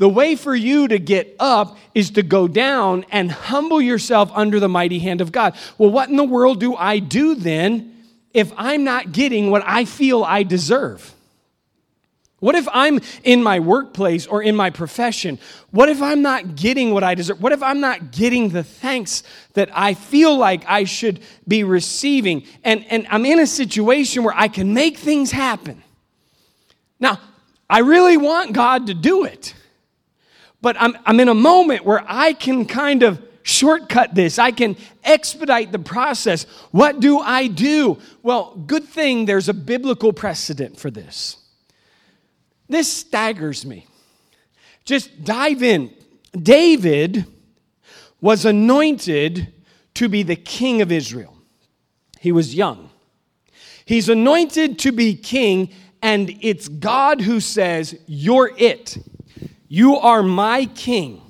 The 0.00 0.08
way 0.08 0.34
for 0.34 0.54
you 0.54 0.88
to 0.88 0.98
get 0.98 1.36
up 1.38 1.76
is 1.94 2.12
to 2.12 2.22
go 2.22 2.48
down 2.48 3.04
and 3.10 3.30
humble 3.30 3.82
yourself 3.82 4.30
under 4.32 4.58
the 4.58 4.66
mighty 4.66 4.98
hand 4.98 5.20
of 5.20 5.30
God. 5.30 5.54
Well, 5.76 5.90
what 5.90 6.08
in 6.08 6.16
the 6.16 6.24
world 6.24 6.58
do 6.58 6.74
I 6.74 7.00
do 7.00 7.34
then 7.34 8.02
if 8.32 8.50
I'm 8.56 8.82
not 8.82 9.12
getting 9.12 9.50
what 9.50 9.62
I 9.66 9.84
feel 9.84 10.24
I 10.24 10.42
deserve? 10.42 11.14
What 12.38 12.54
if 12.54 12.66
I'm 12.72 13.00
in 13.24 13.42
my 13.42 13.60
workplace 13.60 14.26
or 14.26 14.42
in 14.42 14.56
my 14.56 14.70
profession? 14.70 15.38
What 15.70 15.90
if 15.90 16.00
I'm 16.00 16.22
not 16.22 16.56
getting 16.56 16.94
what 16.94 17.04
I 17.04 17.14
deserve? 17.14 17.42
What 17.42 17.52
if 17.52 17.62
I'm 17.62 17.80
not 17.80 18.10
getting 18.10 18.48
the 18.48 18.64
thanks 18.64 19.22
that 19.52 19.68
I 19.70 19.92
feel 19.92 20.34
like 20.34 20.64
I 20.66 20.84
should 20.84 21.20
be 21.46 21.62
receiving? 21.62 22.44
And, 22.64 22.86
and 22.86 23.06
I'm 23.10 23.26
in 23.26 23.38
a 23.38 23.46
situation 23.46 24.24
where 24.24 24.34
I 24.34 24.48
can 24.48 24.72
make 24.72 24.96
things 24.96 25.30
happen. 25.30 25.82
Now, 26.98 27.20
I 27.68 27.80
really 27.80 28.16
want 28.16 28.54
God 28.54 28.86
to 28.86 28.94
do 28.94 29.24
it. 29.24 29.52
But 30.62 30.76
I'm, 30.78 30.96
I'm 31.06 31.20
in 31.20 31.28
a 31.28 31.34
moment 31.34 31.84
where 31.84 32.04
I 32.06 32.32
can 32.32 32.66
kind 32.66 33.02
of 33.02 33.22
shortcut 33.42 34.14
this. 34.14 34.38
I 34.38 34.50
can 34.50 34.76
expedite 35.02 35.72
the 35.72 35.78
process. 35.78 36.44
What 36.70 37.00
do 37.00 37.18
I 37.18 37.46
do? 37.46 37.98
Well, 38.22 38.54
good 38.66 38.84
thing 38.84 39.24
there's 39.24 39.48
a 39.48 39.54
biblical 39.54 40.12
precedent 40.12 40.78
for 40.78 40.90
this. 40.90 41.36
This 42.68 42.92
staggers 42.92 43.66
me. 43.66 43.86
Just 44.84 45.24
dive 45.24 45.62
in. 45.62 45.92
David 46.32 47.26
was 48.20 48.44
anointed 48.44 49.52
to 49.94 50.08
be 50.08 50.22
the 50.22 50.36
king 50.36 50.82
of 50.82 50.92
Israel. 50.92 51.36
He 52.20 52.32
was 52.32 52.54
young. 52.54 52.90
He's 53.84 54.08
anointed 54.08 54.78
to 54.80 54.92
be 54.92 55.14
king, 55.14 55.70
and 56.02 56.36
it's 56.40 56.68
God 56.68 57.22
who 57.22 57.40
says, 57.40 57.98
You're 58.06 58.52
it. 58.56 58.98
You 59.72 59.98
are 59.98 60.24
my 60.24 60.66
king. 60.66 61.22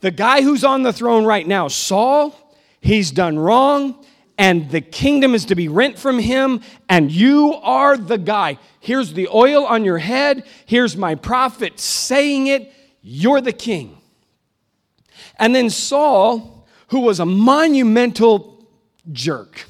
The 0.00 0.12
guy 0.12 0.42
who's 0.42 0.62
on 0.62 0.84
the 0.84 0.92
throne 0.92 1.24
right 1.24 1.44
now, 1.44 1.66
Saul, 1.66 2.32
he's 2.80 3.10
done 3.10 3.36
wrong, 3.36 4.06
and 4.38 4.70
the 4.70 4.80
kingdom 4.80 5.34
is 5.34 5.46
to 5.46 5.56
be 5.56 5.66
rent 5.66 5.98
from 5.98 6.20
him, 6.20 6.60
and 6.88 7.10
you 7.10 7.54
are 7.54 7.96
the 7.96 8.18
guy. 8.18 8.60
Here's 8.78 9.14
the 9.14 9.26
oil 9.26 9.66
on 9.66 9.84
your 9.84 9.98
head. 9.98 10.44
Here's 10.64 10.96
my 10.96 11.16
prophet 11.16 11.80
saying 11.80 12.46
it. 12.46 12.72
You're 13.02 13.40
the 13.40 13.52
king. 13.52 13.98
And 15.36 15.52
then 15.52 15.68
Saul, 15.68 16.68
who 16.88 17.00
was 17.00 17.18
a 17.18 17.26
monumental 17.26 18.64
jerk, 19.10 19.66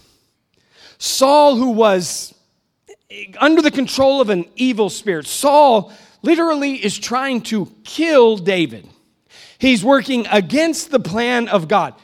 Saul, 0.99 1.57
who 1.57 1.71
was 1.71 2.35
under 3.39 3.63
the 3.63 3.71
control 3.71 4.21
of 4.21 4.29
an 4.29 4.45
evil 4.55 4.91
spirit, 4.91 5.27
Saul 5.27 5.95
literally 6.27 6.75
is 6.75 6.99
trying 6.99 7.41
to 7.41 7.73
kill 7.85 8.37
David. 8.37 8.87
He's 9.59 9.85
working 9.85 10.27
against 10.27 10.91
the 10.91 11.01
plan 11.01 11.49
of 11.49 11.69
God. 11.69 11.95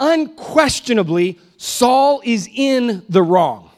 Unquestionably, 0.00 1.38
Saul 1.56 2.20
is 2.24 2.48
in 2.52 3.04
the 3.08 3.22
wrong. 3.22 3.70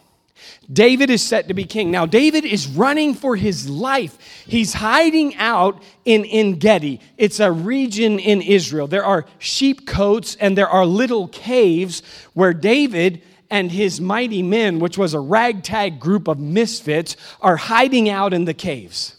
David 0.71 1.09
is 1.09 1.23
set 1.23 1.49
to 1.49 1.55
be 1.55 1.65
king. 1.65 1.91
Now, 1.91 2.05
David 2.05 2.45
is 2.45 2.67
running 2.67 3.15
for 3.15 3.37
his 3.37 3.69
life. 3.71 4.19
He's 4.47 4.75
hiding 4.75 5.35
out 5.37 5.83
in 6.05 6.25
En 6.27 6.55
Gedi. 6.55 7.01
It's 7.17 7.41
a 7.41 7.51
region 7.51 8.19
in 8.19 8.43
Israel. 8.43 8.87
There 8.87 9.05
are 9.05 9.25
sheep 9.39 9.87
cotes 9.87 10.37
and 10.37 10.59
there 10.59 10.69
are 10.69 10.85
little 10.85 11.29
caves 11.29 12.03
where 12.35 12.53
David 12.53 13.23
and 13.51 13.73
his 13.73 13.99
mighty 13.99 14.43
men, 14.43 14.79
which 14.79 14.99
was 14.99 15.15
a 15.15 15.21
ragtag 15.21 15.99
group 15.99 16.29
of 16.29 16.39
misfits, 16.39 17.17
are 17.41 17.57
hiding 17.57 18.11
out 18.11 18.35
in 18.35 18.45
the 18.45 18.53
caves. 18.53 19.18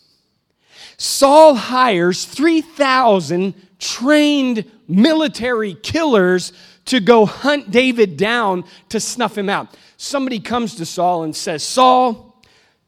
Saul 0.99 1.55
hires 1.55 2.25
3,000 2.25 3.53
trained 3.79 4.69
military 4.88 5.73
killers 5.75 6.51
to 6.85 6.99
go 6.99 7.25
hunt 7.25 7.71
David 7.71 8.17
down 8.17 8.65
to 8.89 8.99
snuff 8.99 9.38
him 9.38 9.49
out. 9.49 9.77
Somebody 9.95 10.41
comes 10.41 10.75
to 10.75 10.85
Saul 10.85 11.23
and 11.23 11.33
says, 11.33 11.63
Saul, 11.63 12.43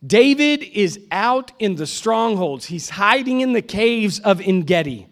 David 0.06 0.62
is 0.62 1.00
out 1.10 1.54
in 1.58 1.76
the 1.76 1.88
strongholds. 1.88 2.66
He's 2.66 2.90
hiding 2.90 3.40
in 3.40 3.54
the 3.54 3.62
caves 3.62 4.20
of 4.20 4.42
En 4.42 4.64
Gedi. 4.64 5.08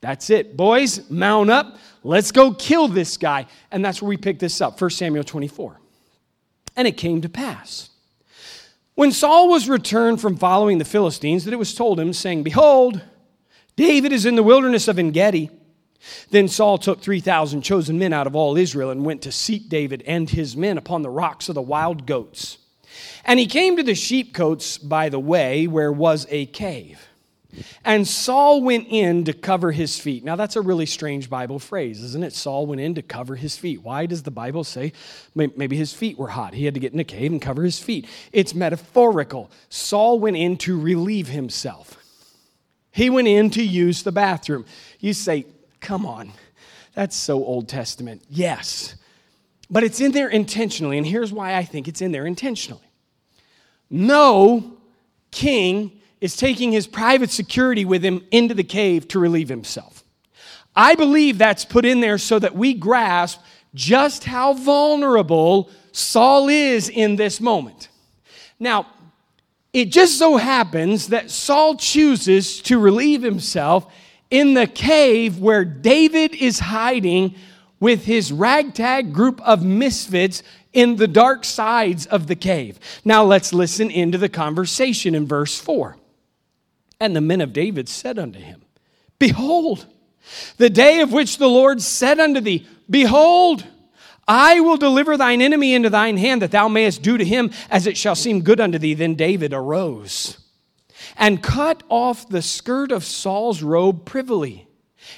That's 0.00 0.30
it. 0.30 0.56
Boys, 0.56 1.10
mount 1.10 1.50
up. 1.50 1.76
Let's 2.04 2.30
go 2.30 2.54
kill 2.54 2.86
this 2.86 3.16
guy. 3.16 3.46
And 3.72 3.84
that's 3.84 4.00
where 4.00 4.08
we 4.08 4.16
pick 4.16 4.38
this 4.38 4.60
up 4.60 4.80
1 4.80 4.90
Samuel 4.90 5.24
24. 5.24 5.80
And 6.76 6.86
it 6.86 6.96
came 6.96 7.20
to 7.22 7.28
pass 7.28 7.90
when 8.98 9.12
Saul 9.12 9.48
was 9.48 9.68
returned 9.68 10.20
from 10.20 10.36
following 10.36 10.78
the 10.78 10.84
Philistines, 10.84 11.44
that 11.44 11.54
it 11.54 11.58
was 11.58 11.72
told 11.72 12.00
him, 12.00 12.12
saying, 12.12 12.42
Behold, 12.42 13.00
David 13.76 14.12
is 14.12 14.26
in 14.26 14.34
the 14.34 14.42
wilderness 14.42 14.88
of 14.88 14.98
En 14.98 15.12
Gedi. 15.12 15.50
Then 16.30 16.48
Saul 16.48 16.78
took 16.78 17.00
3,000 17.00 17.62
chosen 17.62 17.96
men 18.00 18.12
out 18.12 18.26
of 18.26 18.34
all 18.34 18.56
Israel 18.56 18.90
and 18.90 19.04
went 19.04 19.22
to 19.22 19.30
seek 19.30 19.68
David 19.68 20.02
and 20.04 20.28
his 20.28 20.56
men 20.56 20.76
upon 20.76 21.02
the 21.02 21.10
rocks 21.10 21.48
of 21.48 21.54
the 21.54 21.62
wild 21.62 22.06
goats. 22.06 22.58
And 23.24 23.38
he 23.38 23.46
came 23.46 23.76
to 23.76 23.84
the 23.84 23.94
sheepcotes 23.94 24.78
by 24.78 25.10
the 25.10 25.20
way 25.20 25.68
where 25.68 25.92
was 25.92 26.26
a 26.28 26.46
cave. 26.46 27.07
And 27.84 28.06
Saul 28.06 28.62
went 28.62 28.86
in 28.88 29.24
to 29.24 29.32
cover 29.32 29.72
his 29.72 29.98
feet. 29.98 30.24
Now, 30.24 30.36
that's 30.36 30.56
a 30.56 30.60
really 30.60 30.86
strange 30.86 31.30
Bible 31.30 31.58
phrase, 31.58 32.02
isn't 32.02 32.24
it? 32.24 32.32
Saul 32.32 32.66
went 32.66 32.80
in 32.80 32.94
to 32.94 33.02
cover 33.02 33.36
his 33.36 33.56
feet. 33.56 33.82
Why 33.82 34.06
does 34.06 34.22
the 34.22 34.30
Bible 34.30 34.64
say 34.64 34.92
maybe 35.34 35.76
his 35.76 35.92
feet 35.92 36.18
were 36.18 36.28
hot? 36.28 36.54
He 36.54 36.64
had 36.64 36.74
to 36.74 36.80
get 36.80 36.92
in 36.92 37.00
a 37.00 37.04
cave 37.04 37.32
and 37.32 37.40
cover 37.40 37.62
his 37.62 37.78
feet. 37.78 38.06
It's 38.32 38.54
metaphorical. 38.54 39.50
Saul 39.68 40.18
went 40.18 40.36
in 40.36 40.56
to 40.58 40.78
relieve 40.78 41.28
himself, 41.28 41.96
he 42.90 43.10
went 43.10 43.28
in 43.28 43.50
to 43.50 43.62
use 43.62 44.02
the 44.02 44.12
bathroom. 44.12 44.64
You 44.98 45.12
say, 45.12 45.46
come 45.80 46.04
on, 46.04 46.32
that's 46.94 47.14
so 47.14 47.44
Old 47.44 47.68
Testament. 47.68 48.22
Yes, 48.28 48.96
but 49.70 49.84
it's 49.84 50.00
in 50.00 50.12
there 50.12 50.28
intentionally, 50.28 50.98
and 50.98 51.06
here's 51.06 51.32
why 51.32 51.54
I 51.54 51.64
think 51.64 51.86
it's 51.86 52.00
in 52.00 52.12
there 52.12 52.26
intentionally. 52.26 52.82
No 53.90 54.78
king 55.30 55.97
is 56.20 56.36
taking 56.36 56.72
his 56.72 56.86
private 56.86 57.30
security 57.30 57.84
with 57.84 58.04
him 58.04 58.24
into 58.30 58.54
the 58.54 58.64
cave 58.64 59.08
to 59.08 59.18
relieve 59.18 59.48
himself. 59.48 60.04
I 60.74 60.94
believe 60.94 61.38
that's 61.38 61.64
put 61.64 61.84
in 61.84 62.00
there 62.00 62.18
so 62.18 62.38
that 62.38 62.54
we 62.54 62.74
grasp 62.74 63.40
just 63.74 64.24
how 64.24 64.52
vulnerable 64.52 65.70
Saul 65.92 66.48
is 66.48 66.88
in 66.88 67.16
this 67.16 67.40
moment. 67.40 67.88
Now, 68.58 68.86
it 69.72 69.86
just 69.86 70.18
so 70.18 70.36
happens 70.36 71.08
that 71.08 71.30
Saul 71.30 71.76
chooses 71.76 72.60
to 72.62 72.78
relieve 72.78 73.22
himself 73.22 73.92
in 74.30 74.54
the 74.54 74.66
cave 74.66 75.38
where 75.38 75.64
David 75.64 76.34
is 76.34 76.58
hiding 76.58 77.34
with 77.80 78.04
his 78.04 78.32
ragtag 78.32 79.12
group 79.12 79.40
of 79.42 79.64
misfits 79.64 80.42
in 80.72 80.96
the 80.96 81.08
dark 81.08 81.44
sides 81.44 82.06
of 82.06 82.26
the 82.26 82.36
cave. 82.36 82.78
Now 83.04 83.24
let's 83.24 83.52
listen 83.52 83.90
into 83.90 84.18
the 84.18 84.28
conversation 84.28 85.14
in 85.14 85.26
verse 85.26 85.58
4. 85.58 85.96
And 87.00 87.14
the 87.14 87.20
men 87.20 87.40
of 87.40 87.52
David 87.52 87.88
said 87.88 88.18
unto 88.18 88.38
him, 88.38 88.62
Behold, 89.18 89.86
the 90.56 90.70
day 90.70 91.00
of 91.00 91.12
which 91.12 91.38
the 91.38 91.48
Lord 91.48 91.80
said 91.80 92.18
unto 92.18 92.40
thee, 92.40 92.66
Behold, 92.90 93.64
I 94.26 94.60
will 94.60 94.76
deliver 94.76 95.16
thine 95.16 95.40
enemy 95.40 95.74
into 95.74 95.90
thine 95.90 96.18
hand, 96.18 96.42
that 96.42 96.50
thou 96.50 96.68
mayest 96.68 97.02
do 97.02 97.16
to 97.16 97.24
him 97.24 97.50
as 97.70 97.86
it 97.86 97.96
shall 97.96 98.14
seem 98.14 98.42
good 98.42 98.60
unto 98.60 98.78
thee. 98.78 98.94
Then 98.94 99.14
David 99.14 99.54
arose 99.54 100.38
and 101.16 101.42
cut 101.42 101.82
off 101.88 102.28
the 102.28 102.42
skirt 102.42 102.92
of 102.92 103.04
Saul's 103.04 103.62
robe 103.62 104.04
privily. 104.04 104.67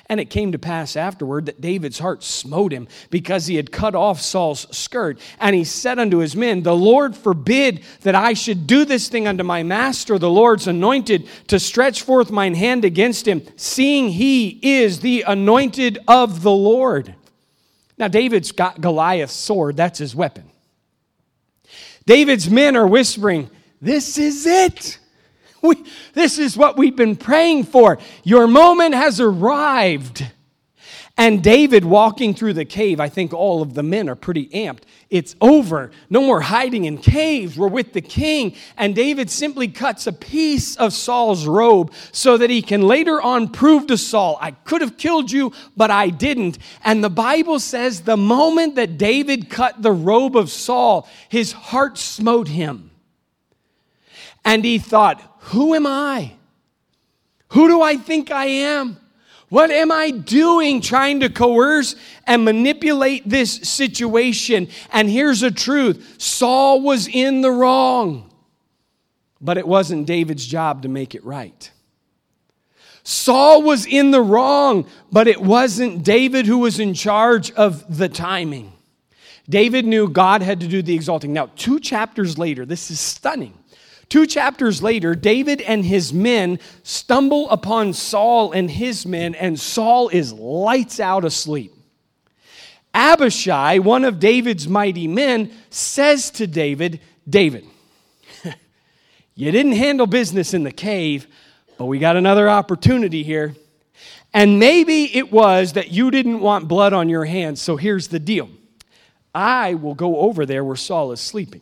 And 0.06 0.20
it 0.20 0.30
came 0.30 0.52
to 0.52 0.58
pass 0.58 0.96
afterward 0.96 1.46
that 1.46 1.60
David's 1.60 1.98
heart 1.98 2.22
smote 2.22 2.72
him 2.72 2.88
because 3.10 3.46
he 3.46 3.56
had 3.56 3.72
cut 3.72 3.94
off 3.94 4.20
Saul's 4.20 4.66
skirt. 4.76 5.18
And 5.38 5.56
he 5.56 5.64
said 5.64 5.98
unto 5.98 6.18
his 6.18 6.36
men, 6.36 6.62
The 6.62 6.76
Lord 6.76 7.16
forbid 7.16 7.82
that 8.02 8.14
I 8.14 8.34
should 8.34 8.66
do 8.66 8.84
this 8.84 9.08
thing 9.08 9.26
unto 9.26 9.44
my 9.44 9.62
master, 9.62 10.18
the 10.18 10.30
Lord's 10.30 10.66
anointed, 10.66 11.28
to 11.48 11.58
stretch 11.58 12.02
forth 12.02 12.30
mine 12.30 12.54
hand 12.54 12.84
against 12.84 13.26
him, 13.26 13.42
seeing 13.56 14.10
he 14.10 14.58
is 14.62 15.00
the 15.00 15.24
anointed 15.26 15.98
of 16.06 16.42
the 16.42 16.52
Lord. 16.52 17.14
Now, 17.98 18.08
David's 18.08 18.52
got 18.52 18.80
Goliath's 18.80 19.34
sword, 19.34 19.76
that's 19.76 19.98
his 19.98 20.14
weapon. 20.14 20.44
David's 22.06 22.48
men 22.48 22.76
are 22.76 22.86
whispering, 22.86 23.50
This 23.80 24.18
is 24.18 24.46
it. 24.46 24.99
We, 25.62 25.84
this 26.14 26.38
is 26.38 26.56
what 26.56 26.76
we've 26.76 26.96
been 26.96 27.16
praying 27.16 27.64
for. 27.64 27.98
Your 28.24 28.46
moment 28.46 28.94
has 28.94 29.20
arrived. 29.20 30.26
And 31.20 31.44
David 31.44 31.84
walking 31.84 32.32
through 32.32 32.54
the 32.54 32.64
cave, 32.64 32.98
I 32.98 33.10
think 33.10 33.34
all 33.34 33.60
of 33.60 33.74
the 33.74 33.82
men 33.82 34.08
are 34.08 34.16
pretty 34.16 34.46
amped. 34.48 34.84
It's 35.10 35.36
over. 35.38 35.90
No 36.08 36.22
more 36.22 36.40
hiding 36.40 36.86
in 36.86 36.96
caves. 36.96 37.58
We're 37.58 37.68
with 37.68 37.92
the 37.92 38.00
king. 38.00 38.54
And 38.78 38.94
David 38.94 39.28
simply 39.28 39.68
cuts 39.68 40.06
a 40.06 40.14
piece 40.14 40.76
of 40.76 40.94
Saul's 40.94 41.46
robe 41.46 41.92
so 42.10 42.38
that 42.38 42.48
he 42.48 42.62
can 42.62 42.80
later 42.80 43.20
on 43.20 43.48
prove 43.48 43.88
to 43.88 43.98
Saul, 43.98 44.38
I 44.40 44.52
could 44.52 44.80
have 44.80 44.96
killed 44.96 45.30
you, 45.30 45.52
but 45.76 45.90
I 45.90 46.08
didn't. 46.08 46.58
And 46.84 47.04
the 47.04 47.10
Bible 47.10 47.60
says 47.60 48.00
the 48.00 48.16
moment 48.16 48.76
that 48.76 48.96
David 48.96 49.50
cut 49.50 49.82
the 49.82 49.92
robe 49.92 50.38
of 50.38 50.50
Saul, 50.50 51.06
his 51.28 51.52
heart 51.52 51.98
smote 51.98 52.48
him. 52.48 52.89
And 54.44 54.64
he 54.64 54.78
thought, 54.78 55.22
Who 55.40 55.74
am 55.74 55.86
I? 55.86 56.32
Who 57.50 57.68
do 57.68 57.82
I 57.82 57.96
think 57.96 58.30
I 58.30 58.46
am? 58.46 58.96
What 59.50 59.72
am 59.72 59.90
I 59.90 60.12
doing 60.12 60.80
trying 60.80 61.20
to 61.20 61.28
coerce 61.28 61.96
and 62.24 62.44
manipulate 62.44 63.28
this 63.28 63.52
situation? 63.52 64.68
And 64.92 65.10
here's 65.10 65.40
the 65.40 65.50
truth 65.50 66.16
Saul 66.18 66.80
was 66.80 67.08
in 67.08 67.40
the 67.40 67.50
wrong, 67.50 68.30
but 69.40 69.58
it 69.58 69.66
wasn't 69.66 70.06
David's 70.06 70.46
job 70.46 70.82
to 70.82 70.88
make 70.88 71.14
it 71.16 71.24
right. 71.24 71.70
Saul 73.02 73.62
was 73.62 73.86
in 73.86 74.12
the 74.12 74.22
wrong, 74.22 74.86
but 75.10 75.26
it 75.26 75.40
wasn't 75.40 76.04
David 76.04 76.46
who 76.46 76.58
was 76.58 76.78
in 76.78 76.94
charge 76.94 77.50
of 77.52 77.98
the 77.98 78.08
timing. 78.08 78.72
David 79.48 79.84
knew 79.84 80.08
God 80.08 80.42
had 80.42 80.60
to 80.60 80.68
do 80.68 80.80
the 80.80 80.94
exalting. 80.94 81.32
Now, 81.32 81.50
two 81.56 81.80
chapters 81.80 82.38
later, 82.38 82.64
this 82.64 82.88
is 82.88 83.00
stunning. 83.00 83.54
Two 84.10 84.26
chapters 84.26 84.82
later, 84.82 85.14
David 85.14 85.60
and 85.60 85.84
his 85.84 86.12
men 86.12 86.58
stumble 86.82 87.48
upon 87.48 87.92
Saul 87.92 88.50
and 88.50 88.68
his 88.68 89.06
men, 89.06 89.36
and 89.36 89.58
Saul 89.58 90.08
is 90.08 90.32
lights 90.32 90.98
out 90.98 91.24
asleep. 91.24 91.72
Abishai, 92.92 93.78
one 93.78 94.04
of 94.04 94.18
David's 94.18 94.66
mighty 94.66 95.06
men, 95.06 95.52
says 95.70 96.32
to 96.32 96.48
David, 96.48 97.00
David, 97.28 97.64
you 99.36 99.52
didn't 99.52 99.72
handle 99.72 100.08
business 100.08 100.54
in 100.54 100.64
the 100.64 100.72
cave, 100.72 101.28
but 101.78 101.86
we 101.86 102.00
got 102.00 102.16
another 102.16 102.50
opportunity 102.50 103.22
here. 103.22 103.54
And 104.34 104.58
maybe 104.58 105.16
it 105.16 105.30
was 105.30 105.74
that 105.74 105.92
you 105.92 106.10
didn't 106.10 106.40
want 106.40 106.66
blood 106.66 106.92
on 106.92 107.08
your 107.08 107.26
hands, 107.26 107.62
so 107.62 107.76
here's 107.76 108.08
the 108.08 108.18
deal 108.18 108.50
I 109.32 109.74
will 109.74 109.94
go 109.94 110.16
over 110.18 110.44
there 110.44 110.64
where 110.64 110.74
Saul 110.74 111.12
is 111.12 111.20
sleeping. 111.20 111.60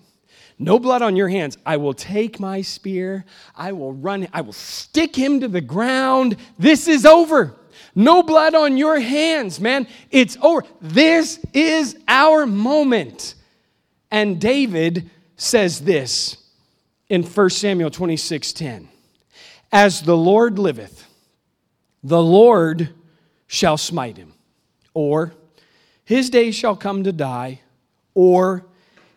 No 0.59 0.79
blood 0.79 1.03
on 1.03 1.15
your 1.15 1.29
hands. 1.29 1.57
I 1.65 1.77
will 1.77 1.95
take 1.95 2.41
my 2.41 2.63
spear. 2.63 3.25
I 3.55 3.73
will 3.73 3.93
run. 3.93 4.27
I 4.33 4.41
will 4.41 4.53
stick 4.53 5.15
him 5.15 5.41
to 5.41 5.49
the 5.49 5.61
ground. 5.61 6.37
This 6.59 6.89
is 6.89 7.07
over. 7.07 7.55
No 7.95 8.23
blood 8.23 8.55
on 8.55 8.77
your 8.77 8.99
hands, 8.99 9.61
man. 9.61 9.87
It's 10.11 10.37
over. 10.43 10.65
This 10.81 11.39
is 11.53 11.97
our 12.09 12.45
moment. 12.47 13.35
And 14.11 14.41
David 14.41 15.11
says 15.37 15.81
this 15.81 16.37
in 17.09 17.23
1 17.23 17.51
Samuel 17.51 17.91
26 17.91 18.53
10. 18.53 18.89
As 19.71 20.03
the 20.03 20.17
Lord 20.17 20.59
liveth, 20.59 21.07
the 22.03 22.23
Lord 22.23 22.91
shall 23.47 23.77
smite 23.77 24.17
him, 24.17 24.33
or 24.95 25.35
his 26.05 26.31
days 26.31 26.55
shall 26.55 26.75
come 26.75 27.05
to 27.05 27.13
die, 27.13 27.61
or 28.15 28.65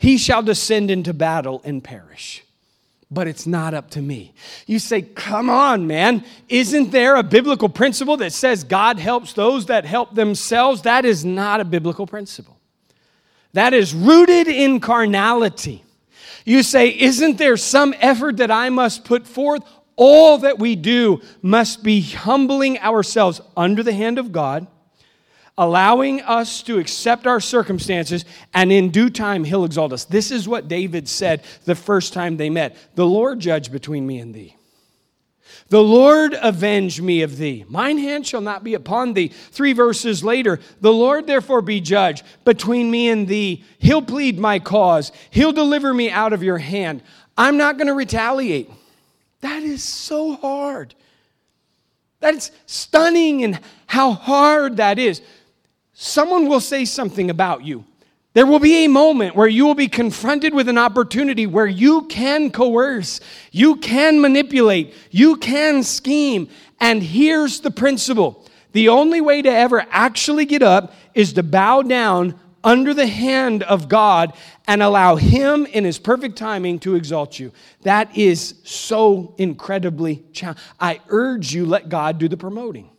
he 0.02 0.18
shall 0.18 0.42
descend 0.42 0.90
into 0.90 1.14
battle 1.14 1.62
and 1.64 1.84
perish. 1.84 2.44
But 3.12 3.28
it's 3.28 3.46
not 3.46 3.76
up 3.76 3.92
to 3.92 4.02
me. 4.02 4.34
You 4.66 4.80
say, 4.80 5.04
come 5.04 5.48
on, 5.48 5.86
man. 5.86 6.26
Isn't 6.50 6.90
there 6.90 7.18
a 7.18 7.24
biblical 7.24 7.70
principle 7.70 8.18
that 8.18 8.34
says 8.34 8.64
God 8.64 8.98
helps 8.98 9.34
those 9.34 9.68
that 9.68 9.86
help 9.86 10.16
themselves? 10.16 10.82
That 10.82 11.06
is 11.06 11.24
not 11.24 11.60
a 11.60 11.66
biblical 11.66 12.08
principle. 12.08 12.58
That 13.54 13.76
is 13.76 13.94
rooted 13.94 14.48
in 14.48 14.80
carnality. 14.80 15.84
You 16.46 16.64
say, 16.64 16.90
isn't 16.90 17.38
there 17.38 17.56
some 17.56 17.94
effort 18.00 18.38
that 18.38 18.50
I 18.50 18.70
must 18.70 19.06
put 19.06 19.28
forth? 19.28 19.62
All 19.98 20.40
that 20.40 20.58
we 20.58 20.76
do 20.76 21.22
must 21.44 21.84
be 21.84 22.02
humbling 22.02 22.80
ourselves 22.80 23.40
under 23.56 23.84
the 23.84 23.94
hand 23.94 24.18
of 24.18 24.32
God 24.32 24.66
allowing 25.62 26.22
us 26.22 26.64
to 26.64 26.80
accept 26.80 27.28
our 27.28 27.40
circumstances, 27.40 28.26
and 28.52 28.72
in 28.72 28.90
due 28.90 29.12
time, 29.12 29.44
he'll 29.44 29.64
exalt 29.64 29.94
us. 29.94 30.06
This 30.06 30.32
is 30.32 30.48
what 30.48 30.68
David 30.68 31.08
said 31.08 31.44
the 31.66 31.76
first 31.76 32.14
time 32.14 32.36
they 32.36 32.50
met 32.50 32.76
The 32.96 33.06
Lord 33.06 33.40
judge 33.40 33.72
between 33.72 34.08
me 34.08 34.18
and 34.18 34.34
thee. 34.34 34.56
The 35.70 35.84
Lord 35.84 36.36
avenge 36.42 37.00
me 37.00 37.22
of 37.22 37.38
thee. 37.38 37.64
Mine 37.70 38.00
hand 38.00 38.26
shall 38.26 38.42
not 38.42 38.64
be 38.64 38.74
upon 38.74 39.14
thee. 39.14 39.28
Three 39.28 39.74
verses 39.74 40.24
later, 40.24 40.60
the 40.82 40.92
Lord 40.92 41.28
therefore 41.28 41.62
be 41.62 41.80
judge 41.80 42.24
between 42.44 42.90
me 42.90 43.10
and 43.10 43.28
thee. 43.28 43.64
He'll 43.78 44.02
plead 44.02 44.40
my 44.40 44.58
cause. 44.58 45.12
He'll 45.30 45.54
deliver 45.54 45.94
me 45.94 46.10
out 46.10 46.34
of 46.34 46.42
your 46.42 46.58
hand. 46.58 47.04
I'm 47.38 47.58
not 47.58 47.78
going 47.78 47.88
to 47.88 47.94
retaliate. 47.94 48.70
That 49.42 49.62
is 49.62 49.84
so 49.84 50.34
hard. 50.34 50.96
That's 52.20 52.52
stunning 52.66 53.44
and 53.44 53.60
how 53.86 54.14
hard 54.14 54.78
that 54.78 54.98
is 54.98 55.22
someone 56.02 56.48
will 56.48 56.60
say 56.60 56.84
something 56.84 57.30
about 57.30 57.64
you. 57.64 57.86
There 58.34 58.48
will 58.48 58.60
be 58.60 58.86
a 58.86 58.90
moment 58.90 59.36
where 59.36 59.48
you 59.48 59.66
will 59.66 59.76
be 59.76 59.88
confronted 59.88 60.54
with 60.54 60.68
an 60.68 60.78
opportunity 60.78 61.46
where 61.46 61.68
you 61.68 62.04
can 62.08 62.50
coerce, 62.50 63.20
you 63.52 63.76
can 63.76 64.20
manipulate, 64.20 64.96
you 65.12 65.36
can 65.36 65.84
scheme. 65.84 66.50
And 66.80 67.04
here's 67.04 67.60
the 67.60 67.72
principle 67.72 68.48
the 68.72 68.90
only 68.90 69.22
way 69.22 69.42
to 69.42 69.50
ever 69.50 69.86
actually 69.92 70.46
get 70.46 70.64
up 70.64 70.94
is 71.14 71.34
to 71.34 71.44
bow 71.44 71.82
down 71.82 72.40
under 72.64 72.94
the 72.94 73.08
hand 73.08 73.64
of 73.64 73.88
God 73.90 74.34
and 74.68 74.82
allow 74.82 75.18
Him 75.18 75.66
in 75.68 75.84
His 75.84 76.00
perfect 76.00 76.36
timing 76.36 76.80
to 76.80 76.96
exalt 76.96 77.38
you. 77.38 77.52
That 77.82 78.18
is 78.18 78.56
so 78.64 79.36
incredibly 79.38 80.24
challenging. 80.34 80.64
I 80.80 81.00
urge 81.10 81.54
you, 81.54 81.66
let 81.66 81.90
God 81.90 82.18
do 82.18 82.28
the 82.28 82.38
promoting. 82.38 82.90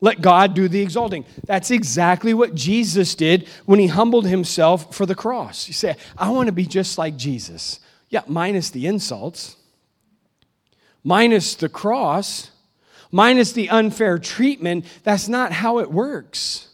Let 0.00 0.22
God 0.22 0.54
do 0.54 0.66
the 0.66 0.80
exalting. 0.80 1.26
That's 1.44 1.70
exactly 1.70 2.32
what 2.32 2.54
Jesus 2.54 3.14
did 3.14 3.46
when 3.66 3.78
he 3.78 3.86
humbled 3.86 4.26
himself 4.26 4.94
for 4.94 5.04
the 5.04 5.14
cross. 5.14 5.68
You 5.68 5.74
say, 5.74 5.96
I 6.16 6.30
want 6.30 6.46
to 6.46 6.52
be 6.52 6.64
just 6.64 6.96
like 6.96 7.16
Jesus. 7.16 7.80
Yeah, 8.08 8.22
minus 8.26 8.70
the 8.70 8.86
insults, 8.86 9.56
minus 11.04 11.54
the 11.54 11.68
cross, 11.68 12.50
minus 13.12 13.52
the 13.52 13.68
unfair 13.68 14.18
treatment. 14.18 14.86
That's 15.04 15.28
not 15.28 15.52
how 15.52 15.78
it 15.78 15.90
works. 15.90 16.68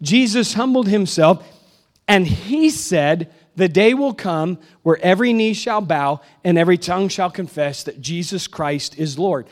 Jesus 0.00 0.54
humbled 0.54 0.88
himself 0.88 1.44
and 2.06 2.26
he 2.26 2.70
said, 2.70 3.32
The 3.56 3.68
day 3.68 3.92
will 3.92 4.14
come 4.14 4.58
where 4.82 4.98
every 5.02 5.32
knee 5.32 5.52
shall 5.52 5.80
bow 5.80 6.20
and 6.44 6.56
every 6.56 6.78
tongue 6.78 7.08
shall 7.08 7.30
confess 7.30 7.82
that 7.82 8.00
Jesus 8.00 8.46
Christ 8.46 8.96
is 8.96 9.18
Lord 9.18 9.48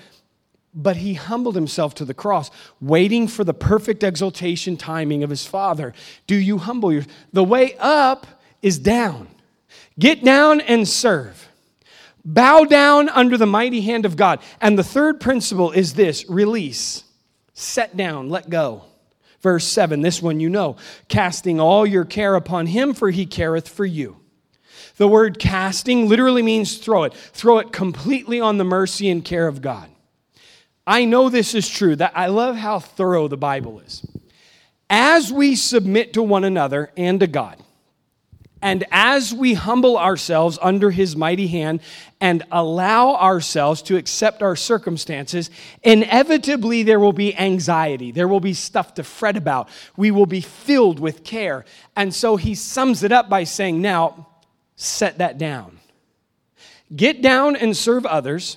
but 0.76 0.98
he 0.98 1.14
humbled 1.14 1.54
himself 1.54 1.94
to 1.94 2.04
the 2.04 2.14
cross, 2.14 2.50
waiting 2.80 3.26
for 3.26 3.42
the 3.42 3.54
perfect 3.54 4.04
exaltation 4.04 4.76
timing 4.76 5.24
of 5.24 5.30
his 5.30 5.46
Father. 5.46 5.94
Do 6.26 6.36
you 6.36 6.58
humble 6.58 6.92
yourself? 6.92 7.16
The 7.32 7.42
way 7.42 7.74
up 7.78 8.26
is 8.60 8.78
down. 8.78 9.28
Get 9.98 10.22
down 10.22 10.60
and 10.60 10.86
serve. 10.86 11.48
Bow 12.24 12.64
down 12.64 13.08
under 13.08 13.38
the 13.38 13.46
mighty 13.46 13.80
hand 13.80 14.04
of 14.04 14.16
God. 14.16 14.40
And 14.60 14.78
the 14.78 14.84
third 14.84 15.20
principle 15.20 15.72
is 15.72 15.94
this 15.94 16.28
release, 16.28 17.04
set 17.54 17.96
down, 17.96 18.28
let 18.28 18.50
go. 18.50 18.84
Verse 19.40 19.64
7, 19.64 20.02
this 20.02 20.20
one 20.20 20.40
you 20.40 20.50
know, 20.50 20.76
casting 21.08 21.60
all 21.60 21.86
your 21.86 22.04
care 22.04 22.34
upon 22.34 22.66
him, 22.66 22.94
for 22.94 23.10
he 23.10 23.24
careth 23.26 23.68
for 23.68 23.84
you. 23.86 24.16
The 24.96 25.08
word 25.08 25.38
casting 25.38 26.08
literally 26.08 26.42
means 26.42 26.78
throw 26.78 27.04
it, 27.04 27.14
throw 27.14 27.58
it 27.58 27.72
completely 27.72 28.40
on 28.40 28.58
the 28.58 28.64
mercy 28.64 29.08
and 29.08 29.24
care 29.24 29.46
of 29.46 29.62
God. 29.62 29.88
I 30.86 31.04
know 31.04 31.28
this 31.28 31.54
is 31.54 31.68
true, 31.68 31.96
that 31.96 32.12
I 32.14 32.28
love 32.28 32.56
how 32.56 32.78
thorough 32.78 33.28
the 33.28 33.36
Bible 33.36 33.80
is. 33.80 34.06
As 34.88 35.32
we 35.32 35.56
submit 35.56 36.12
to 36.12 36.22
one 36.22 36.44
another 36.44 36.92
and 36.96 37.18
to 37.20 37.26
God, 37.26 37.60
and 38.62 38.84
as 38.90 39.34
we 39.34 39.54
humble 39.54 39.98
ourselves 39.98 40.58
under 40.62 40.90
his 40.90 41.14
mighty 41.14 41.46
hand 41.46 41.80
and 42.20 42.42
allow 42.50 43.14
ourselves 43.14 43.82
to 43.82 43.96
accept 43.96 44.42
our 44.42 44.56
circumstances, 44.56 45.50
inevitably 45.82 46.82
there 46.82 46.98
will 46.98 47.12
be 47.12 47.36
anxiety. 47.36 48.12
There 48.12 48.26
will 48.26 48.40
be 48.40 48.54
stuff 48.54 48.94
to 48.94 49.04
fret 49.04 49.36
about. 49.36 49.68
We 49.96 50.10
will 50.10 50.26
be 50.26 50.40
filled 50.40 50.98
with 51.00 51.22
care. 51.22 51.64
And 51.94 52.14
so 52.14 52.36
he 52.36 52.54
sums 52.54 53.02
it 53.02 53.12
up 53.12 53.28
by 53.28 53.44
saying, 53.44 53.82
Now, 53.82 54.26
set 54.74 55.18
that 55.18 55.36
down. 55.36 55.78
Get 56.94 57.20
down 57.20 57.56
and 57.56 57.76
serve 57.76 58.06
others. 58.06 58.56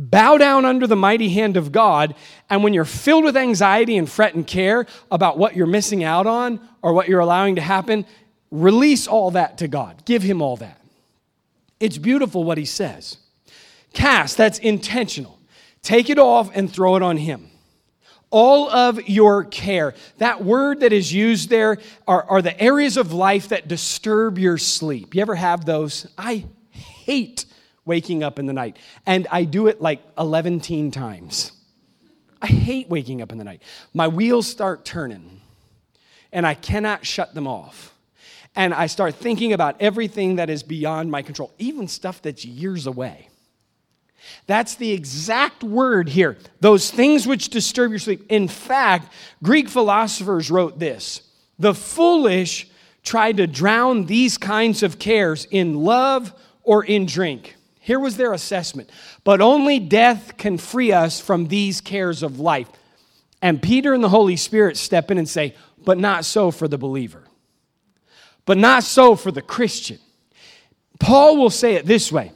Bow 0.00 0.38
down 0.38 0.64
under 0.64 0.86
the 0.86 0.96
mighty 0.96 1.28
hand 1.28 1.56
of 1.56 1.72
God. 1.72 2.14
And 2.48 2.62
when 2.62 2.72
you're 2.72 2.86
filled 2.86 3.24
with 3.24 3.36
anxiety 3.36 3.98
and 3.98 4.08
fret 4.08 4.34
and 4.34 4.46
care 4.46 4.86
about 5.10 5.36
what 5.36 5.56
you're 5.56 5.66
missing 5.66 6.04
out 6.04 6.26
on 6.26 6.60
or 6.80 6.94
what 6.94 7.08
you're 7.08 7.20
allowing 7.20 7.56
to 7.56 7.60
happen, 7.60 8.06
Release 8.50 9.06
all 9.06 9.32
that 9.32 9.58
to 9.58 9.68
God. 9.68 10.04
Give 10.04 10.22
Him 10.22 10.40
all 10.40 10.56
that. 10.56 10.80
It's 11.80 11.98
beautiful 11.98 12.44
what 12.44 12.58
He 12.58 12.64
says. 12.64 13.18
Cast, 13.92 14.36
that's 14.36 14.58
intentional. 14.58 15.38
Take 15.82 16.10
it 16.10 16.18
off 16.18 16.50
and 16.54 16.72
throw 16.72 16.96
it 16.96 17.02
on 17.02 17.18
Him. 17.18 17.50
All 18.30 18.70
of 18.70 19.08
your 19.08 19.44
care. 19.44 19.94
That 20.18 20.44
word 20.44 20.80
that 20.80 20.92
is 20.92 21.12
used 21.12 21.48
there 21.48 21.78
are, 22.06 22.24
are 22.24 22.42
the 22.42 22.58
areas 22.60 22.96
of 22.96 23.12
life 23.12 23.48
that 23.48 23.68
disturb 23.68 24.38
your 24.38 24.58
sleep. 24.58 25.14
You 25.14 25.22
ever 25.22 25.34
have 25.34 25.64
those? 25.64 26.06
I 26.16 26.44
hate 26.70 27.46
waking 27.88 28.22
up 28.22 28.38
in 28.38 28.46
the 28.46 28.52
night, 28.52 28.76
and 29.04 29.26
I 29.32 29.42
do 29.42 29.66
it 29.66 29.80
like 29.80 30.00
11 30.16 30.60
times. 30.92 31.50
I 32.40 32.46
hate 32.46 32.88
waking 32.88 33.20
up 33.20 33.32
in 33.32 33.38
the 33.38 33.44
night. 33.44 33.62
My 33.92 34.06
wheels 34.06 34.46
start 34.46 34.84
turning, 34.84 35.40
and 36.32 36.46
I 36.46 36.54
cannot 36.54 37.04
shut 37.04 37.34
them 37.34 37.48
off 37.48 37.92
and 38.58 38.74
I 38.74 38.88
start 38.88 39.14
thinking 39.14 39.52
about 39.52 39.76
everything 39.80 40.36
that 40.36 40.50
is 40.50 40.64
beyond 40.64 41.12
my 41.12 41.22
control, 41.22 41.52
even 41.58 41.86
stuff 41.86 42.20
that's 42.20 42.44
years 42.44 42.88
away. 42.88 43.28
That's 44.46 44.74
the 44.74 44.90
exact 44.90 45.62
word 45.62 46.08
here. 46.08 46.36
Those 46.58 46.90
things 46.90 47.24
which 47.24 47.50
disturb 47.50 47.90
your 47.90 48.00
sleep. 48.00 48.26
In 48.28 48.48
fact, 48.48 49.12
Greek 49.44 49.68
philosophers 49.68 50.50
wrote 50.50 50.80
this 50.80 51.22
The 51.60 51.72
foolish 51.72 52.68
try 53.04 53.30
to 53.30 53.46
drown 53.46 54.06
these 54.06 54.36
kinds 54.36 54.82
of 54.82 54.98
cares 54.98 55.46
in 55.52 55.76
love 55.76 56.34
or 56.64 56.84
in 56.84 57.06
drink. 57.06 57.54
Here 57.88 57.98
was 57.98 58.16
their 58.16 58.32
assessment. 58.32 58.88
But 59.24 59.40
only 59.40 59.80
death 59.80 60.36
can 60.36 60.58
free 60.58 60.92
us 60.92 61.20
from 61.20 61.48
these 61.48 61.80
cares 61.80 62.22
of 62.22 62.38
life. 62.38 62.68
And 63.42 63.60
Peter 63.60 63.92
and 63.92 64.04
the 64.04 64.08
Holy 64.08 64.36
Spirit 64.36 64.76
step 64.76 65.10
in 65.10 65.18
and 65.18 65.28
say, 65.28 65.56
But 65.84 65.98
not 65.98 66.24
so 66.24 66.52
for 66.52 66.68
the 66.68 66.78
believer 66.78 67.24
but 68.48 68.56
not 68.56 68.82
so 68.82 69.14
for 69.14 69.30
the 69.30 69.42
Christian. 69.42 69.98
Paul 70.98 71.36
will 71.36 71.50
say 71.50 71.74
it 71.74 71.84
this 71.84 72.10
way 72.10 72.32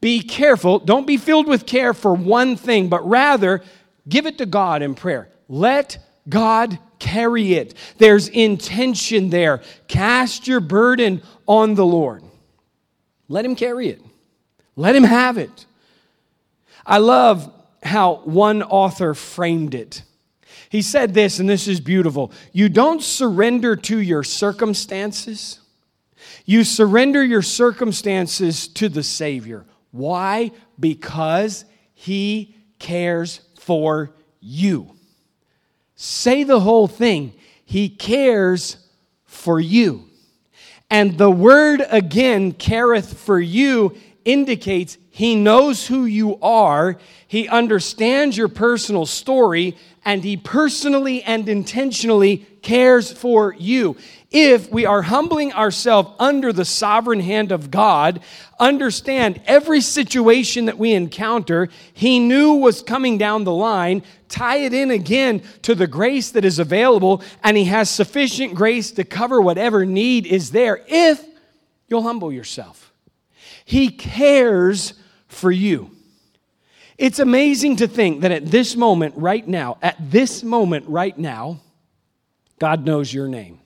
Be 0.00 0.20
careful, 0.20 0.80
don't 0.80 1.06
be 1.06 1.16
filled 1.16 1.46
with 1.46 1.66
care 1.66 1.94
for 1.94 2.12
one 2.12 2.56
thing, 2.56 2.88
but 2.88 3.08
rather 3.08 3.62
give 4.08 4.26
it 4.26 4.38
to 4.38 4.46
God 4.46 4.82
in 4.82 4.96
prayer. 4.96 5.28
Let 5.46 5.98
God 6.28 6.80
carry 6.98 7.54
it. 7.54 7.74
There's 7.98 8.26
intention 8.26 9.30
there. 9.30 9.62
Cast 9.86 10.48
your 10.48 10.58
burden 10.58 11.22
on 11.46 11.76
the 11.76 11.86
Lord. 11.86 12.24
Let 13.28 13.44
Him 13.44 13.54
carry 13.54 13.86
it, 13.86 14.02
let 14.82 14.96
Him 14.96 15.04
have 15.04 15.38
it. 15.38 15.66
I 16.84 16.98
love 16.98 17.52
how 17.82 18.16
one 18.24 18.62
author 18.62 19.14
framed 19.14 19.74
it. 19.74 20.02
He 20.68 20.82
said 20.82 21.14
this, 21.14 21.38
and 21.38 21.48
this 21.48 21.68
is 21.68 21.78
beautiful. 21.80 22.32
You 22.52 22.68
don't 22.68 23.02
surrender 23.02 23.76
to 23.76 23.98
your 23.98 24.24
circumstances, 24.24 25.60
you 26.44 26.64
surrender 26.64 27.22
your 27.22 27.42
circumstances 27.42 28.66
to 28.68 28.88
the 28.88 29.04
Savior. 29.04 29.64
Why? 29.92 30.50
Because 30.80 31.64
He 31.94 32.56
cares 32.80 33.40
for 33.60 34.10
you. 34.40 34.96
Say 35.94 36.42
the 36.42 36.58
whole 36.58 36.88
thing. 36.88 37.34
He 37.64 37.88
cares 37.88 38.76
for 39.24 39.60
you. 39.60 40.08
And 40.90 41.16
the 41.16 41.30
word 41.30 41.82
again, 41.88 42.52
careth 42.52 43.18
for 43.18 43.38
you, 43.38 43.96
indicates 44.24 44.98
he 45.10 45.34
knows 45.34 45.86
who 45.86 46.04
you 46.04 46.38
are, 46.40 46.98
he 47.26 47.48
understands 47.48 48.36
your 48.36 48.48
personal 48.48 49.06
story, 49.06 49.76
and 50.04 50.24
he 50.24 50.36
personally 50.36 51.22
and 51.22 51.48
intentionally 51.48 52.46
cares 52.62 53.12
for 53.12 53.54
you. 53.58 53.96
If 54.30 54.70
we 54.70 54.86
are 54.86 55.02
humbling 55.02 55.52
ourselves 55.52 56.10
under 56.18 56.52
the 56.52 56.64
sovereign 56.64 57.20
hand 57.20 57.52
of 57.52 57.70
God, 57.70 58.20
understand 58.58 59.42
every 59.46 59.80
situation 59.80 60.64
that 60.64 60.78
we 60.78 60.92
encounter, 60.92 61.68
he 61.92 62.18
knew 62.18 62.54
was 62.54 62.82
coming 62.82 63.18
down 63.18 63.44
the 63.44 63.52
line, 63.52 64.02
tie 64.28 64.58
it 64.58 64.72
in 64.72 64.90
again 64.90 65.42
to 65.62 65.74
the 65.74 65.86
grace 65.86 66.30
that 66.30 66.44
is 66.44 66.58
available, 66.58 67.22
and 67.44 67.56
he 67.56 67.64
has 67.64 67.90
sufficient 67.90 68.54
grace 68.54 68.92
to 68.92 69.04
cover 69.04 69.40
whatever 69.40 69.84
need 69.84 70.26
is 70.26 70.50
there 70.50 70.82
if 70.88 71.22
you'll 71.88 72.02
humble 72.02 72.32
yourself. 72.32 72.91
He 73.64 73.88
cares 73.88 74.94
for 75.28 75.50
you. 75.50 75.90
It's 76.98 77.18
amazing 77.18 77.76
to 77.76 77.88
think 77.88 78.20
that 78.20 78.30
at 78.30 78.46
this 78.46 78.76
moment, 78.76 79.14
right 79.16 79.46
now, 79.46 79.78
at 79.82 79.96
this 80.10 80.42
moment, 80.42 80.86
right 80.88 81.16
now, 81.16 81.60
God 82.58 82.84
knows 82.84 83.12
your 83.12 83.26
name. 83.28 83.58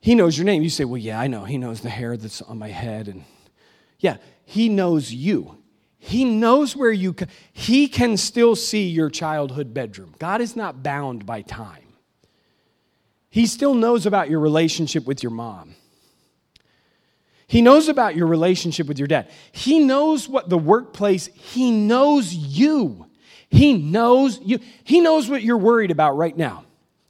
He 0.00 0.14
knows 0.14 0.38
your 0.38 0.44
name. 0.44 0.62
You 0.62 0.70
say, 0.70 0.84
Well, 0.84 0.98
yeah, 0.98 1.18
I 1.18 1.26
know. 1.26 1.44
He 1.44 1.58
knows 1.58 1.80
the 1.80 1.88
hair 1.88 2.16
that's 2.16 2.40
on 2.42 2.58
my 2.58 2.68
head. 2.68 3.08
And 3.08 3.24
yeah, 3.98 4.18
He 4.44 4.68
knows 4.68 5.12
you. 5.12 5.58
He 5.98 6.24
knows 6.24 6.76
where 6.76 6.92
you 6.92 7.12
can. 7.12 7.28
He 7.52 7.88
can 7.88 8.16
still 8.16 8.54
see 8.54 8.88
your 8.88 9.10
childhood 9.10 9.74
bedroom. 9.74 10.14
God 10.18 10.40
is 10.40 10.54
not 10.54 10.82
bound 10.82 11.26
by 11.26 11.42
time. 11.42 11.82
He 13.28 13.46
still 13.46 13.74
knows 13.74 14.06
about 14.06 14.30
your 14.30 14.40
relationship 14.40 15.04
with 15.04 15.22
your 15.22 15.32
mom. 15.32 15.74
He 17.48 17.62
knows 17.62 17.88
about 17.88 18.14
your 18.14 18.26
relationship 18.26 18.86
with 18.86 18.98
your 18.98 19.08
dad. 19.08 19.30
He 19.50 19.80
knows 19.80 20.28
what 20.28 20.48
the 20.48 20.58
workplace, 20.58 21.26
he 21.34 21.72
knows 21.72 22.32
you. 22.32 23.06
He 23.50 23.72
knows 23.72 24.38
you. 24.42 24.60
He 24.84 25.00
knows 25.00 25.30
what 25.30 25.42
you're 25.42 25.56
worried 25.56 25.90
about 25.90 26.18
right 26.18 26.36
now. 26.36 26.64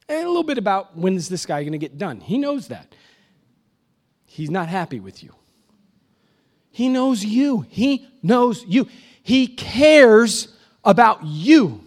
And 0.09 0.25
a 0.25 0.29
little 0.29 0.45
bit 0.45 0.57
about 0.57 0.97
when 0.97 1.17
is 1.17 1.29
this 1.29 1.45
guy 1.45 1.63
going 1.63 1.73
to 1.73 1.79
get 1.79 1.99
done. 1.99 2.21
He 2.21 2.39
knows 2.39 2.69
that. 2.69 2.95
He's 4.25 4.49
not 4.49 4.69
happy 4.69 5.01
with 5.01 5.25
you. 5.25 5.35
He 6.71 6.89
knows 6.89 7.25
you. 7.25 7.67
He 7.69 8.07
knows 8.23 8.65
you. 8.65 8.87
He 9.25 9.49
cares 9.49 10.57
about 10.85 11.25
you. 11.25 11.83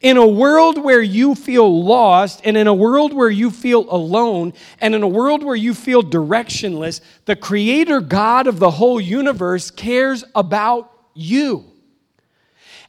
In 0.00 0.16
a 0.16 0.26
world 0.26 0.78
where 0.78 1.02
you 1.02 1.34
feel 1.34 1.82
lost, 1.82 2.40
and 2.44 2.56
in 2.56 2.68
a 2.68 2.74
world 2.74 3.12
where 3.12 3.30
you 3.30 3.50
feel 3.50 3.84
alone, 3.92 4.52
and 4.80 4.94
in 4.94 5.02
a 5.02 5.08
world 5.08 5.42
where 5.42 5.56
you 5.56 5.74
feel 5.74 6.02
directionless, 6.02 7.00
the 7.24 7.34
Creator 7.34 8.02
God 8.02 8.46
of 8.46 8.60
the 8.60 8.70
whole 8.70 9.00
universe 9.00 9.72
cares 9.72 10.22
about 10.36 10.92
you. 11.14 11.64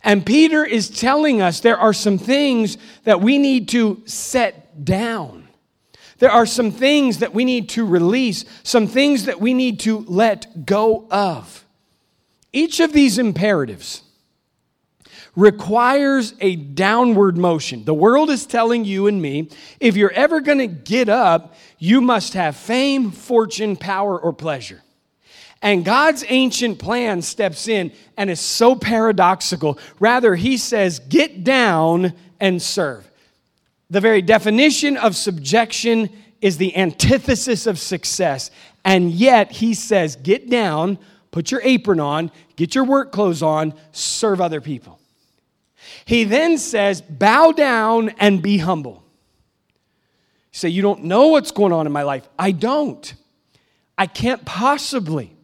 And 0.04 0.24
Peter 0.24 0.64
is 0.64 0.90
telling 0.90 1.42
us 1.42 1.60
there 1.60 1.80
are 1.80 1.94
some 1.94 2.20
things 2.20 2.78
that 3.06 3.22
we 3.22 3.40
need 3.40 3.70
to 3.70 4.02
set 4.06 4.86
down. 4.86 5.48
There 6.20 6.32
are 6.32 6.46
some 6.46 6.72
things 6.72 7.20
that 7.20 7.34
we 7.34 7.44
need 7.44 7.70
to 7.70 7.86
release, 7.86 8.46
some 8.64 8.88
things 8.88 9.26
that 9.26 9.42
we 9.42 9.54
need 9.54 9.80
to 9.82 10.06
let 10.08 10.66
go 10.66 11.08
of. 11.10 11.66
Each 12.54 12.80
of 12.80 12.94
these 12.94 13.18
imperatives 13.18 14.04
requires 15.36 16.34
a 16.42 16.56
downward 16.56 17.38
motion. 17.38 17.86
The 17.86 17.94
world 17.94 18.30
is 18.30 18.46
telling 18.46 18.86
you 18.86 19.08
and 19.08 19.22
me 19.22 19.50
if 19.80 19.96
you're 19.96 20.12
ever 20.12 20.42
going 20.42 20.58
to 20.58 20.68
get 20.68 21.10
up, 21.10 21.56
you 21.78 22.02
must 22.02 22.34
have 22.34 22.56
fame, 22.56 23.12
fortune, 23.12 23.76
power, 23.76 24.20
or 24.20 24.34
pleasure. 24.34 24.82
And 25.62 25.84
God's 25.84 26.24
ancient 26.28 26.80
plan 26.80 27.22
steps 27.22 27.68
in 27.68 27.92
and 28.18 28.30
is 28.30 28.40
so 28.40 28.76
paradoxical. 28.76 29.78
Rather, 30.00 30.36
He 30.36 30.58
says, 30.58 31.00
get 31.00 31.44
down 31.44 32.14
and 32.40 32.62
serve. 32.62 33.10
The 33.90 34.02
very 34.02 34.22
definition 34.22 34.98
of 34.98 35.16
subjection 35.16 36.10
is 36.42 36.58
the 36.58 36.76
antithesis 36.78 37.66
of 37.68 37.80
success. 37.80 38.52
And 38.86 39.12
yet 39.12 39.52
he 39.52 39.74
says, 39.74 40.16
Get 40.16 40.50
down, 40.50 41.00
put 41.32 41.52
your 41.52 41.62
apron 41.64 42.00
on, 42.00 42.32
get 42.56 42.76
your 42.76 42.84
work 42.84 43.12
clothes 43.12 43.44
on, 43.44 43.74
serve 43.92 44.42
other 44.42 44.62
people. 44.62 44.99
He 46.06 46.24
then 46.24 46.58
says, 46.58 47.02
Bow 47.02 47.52
down 47.52 48.10
and 48.20 48.42
be 48.42 48.58
humble. 48.58 49.04
You 50.52 50.58
say, 50.58 50.70
You 50.70 50.82
don't 50.82 51.04
know 51.04 51.28
what's 51.28 51.52
going 51.52 51.74
on 51.74 51.86
in 51.86 51.92
my 51.92 52.04
life. 52.04 52.28
I 52.38 52.52
don't. 52.52 53.14
I 53.98 54.08
can't 54.08 54.44
possibly. 54.46 55.36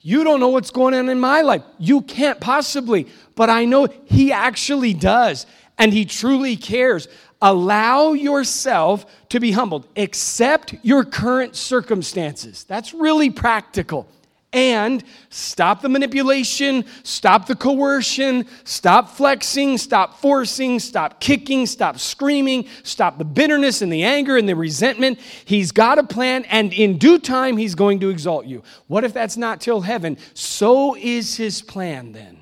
You 0.00 0.24
don't 0.24 0.40
know 0.40 0.48
what's 0.48 0.70
going 0.70 0.94
on 0.94 1.08
in 1.08 1.20
my 1.20 1.42
life. 1.42 1.62
You 1.78 2.02
can't 2.02 2.40
possibly. 2.40 3.06
But 3.34 3.50
I 3.50 3.64
know 3.64 3.88
He 4.06 4.32
actually 4.32 4.94
does, 4.94 5.46
and 5.76 5.92
He 5.92 6.04
truly 6.04 6.56
cares. 6.56 7.08
Allow 7.40 8.14
yourself 8.14 9.06
to 9.28 9.38
be 9.38 9.52
humbled. 9.52 9.86
Accept 9.96 10.74
your 10.82 11.04
current 11.04 11.54
circumstances. 11.54 12.64
That's 12.64 12.92
really 12.92 13.30
practical. 13.30 14.08
And 14.52 15.04
stop 15.28 15.82
the 15.82 15.90
manipulation, 15.90 16.86
stop 17.02 17.46
the 17.46 17.54
coercion, 17.54 18.46
stop 18.64 19.10
flexing, 19.10 19.76
stop 19.76 20.20
forcing, 20.20 20.78
stop 20.78 21.20
kicking, 21.20 21.66
stop 21.66 21.98
screaming, 21.98 22.66
stop 22.82 23.18
the 23.18 23.26
bitterness 23.26 23.82
and 23.82 23.92
the 23.92 24.04
anger 24.04 24.38
and 24.38 24.48
the 24.48 24.56
resentment. 24.56 25.18
He's 25.44 25.70
got 25.70 25.98
a 25.98 26.02
plan, 26.02 26.46
and 26.46 26.72
in 26.72 26.96
due 26.96 27.18
time, 27.18 27.58
He's 27.58 27.74
going 27.74 28.00
to 28.00 28.08
exalt 28.08 28.46
you. 28.46 28.62
What 28.86 29.04
if 29.04 29.12
that's 29.12 29.36
not 29.36 29.60
till 29.60 29.82
heaven? 29.82 30.16
So 30.32 30.96
is 30.96 31.36
His 31.36 31.60
plan 31.60 32.12
then. 32.12 32.38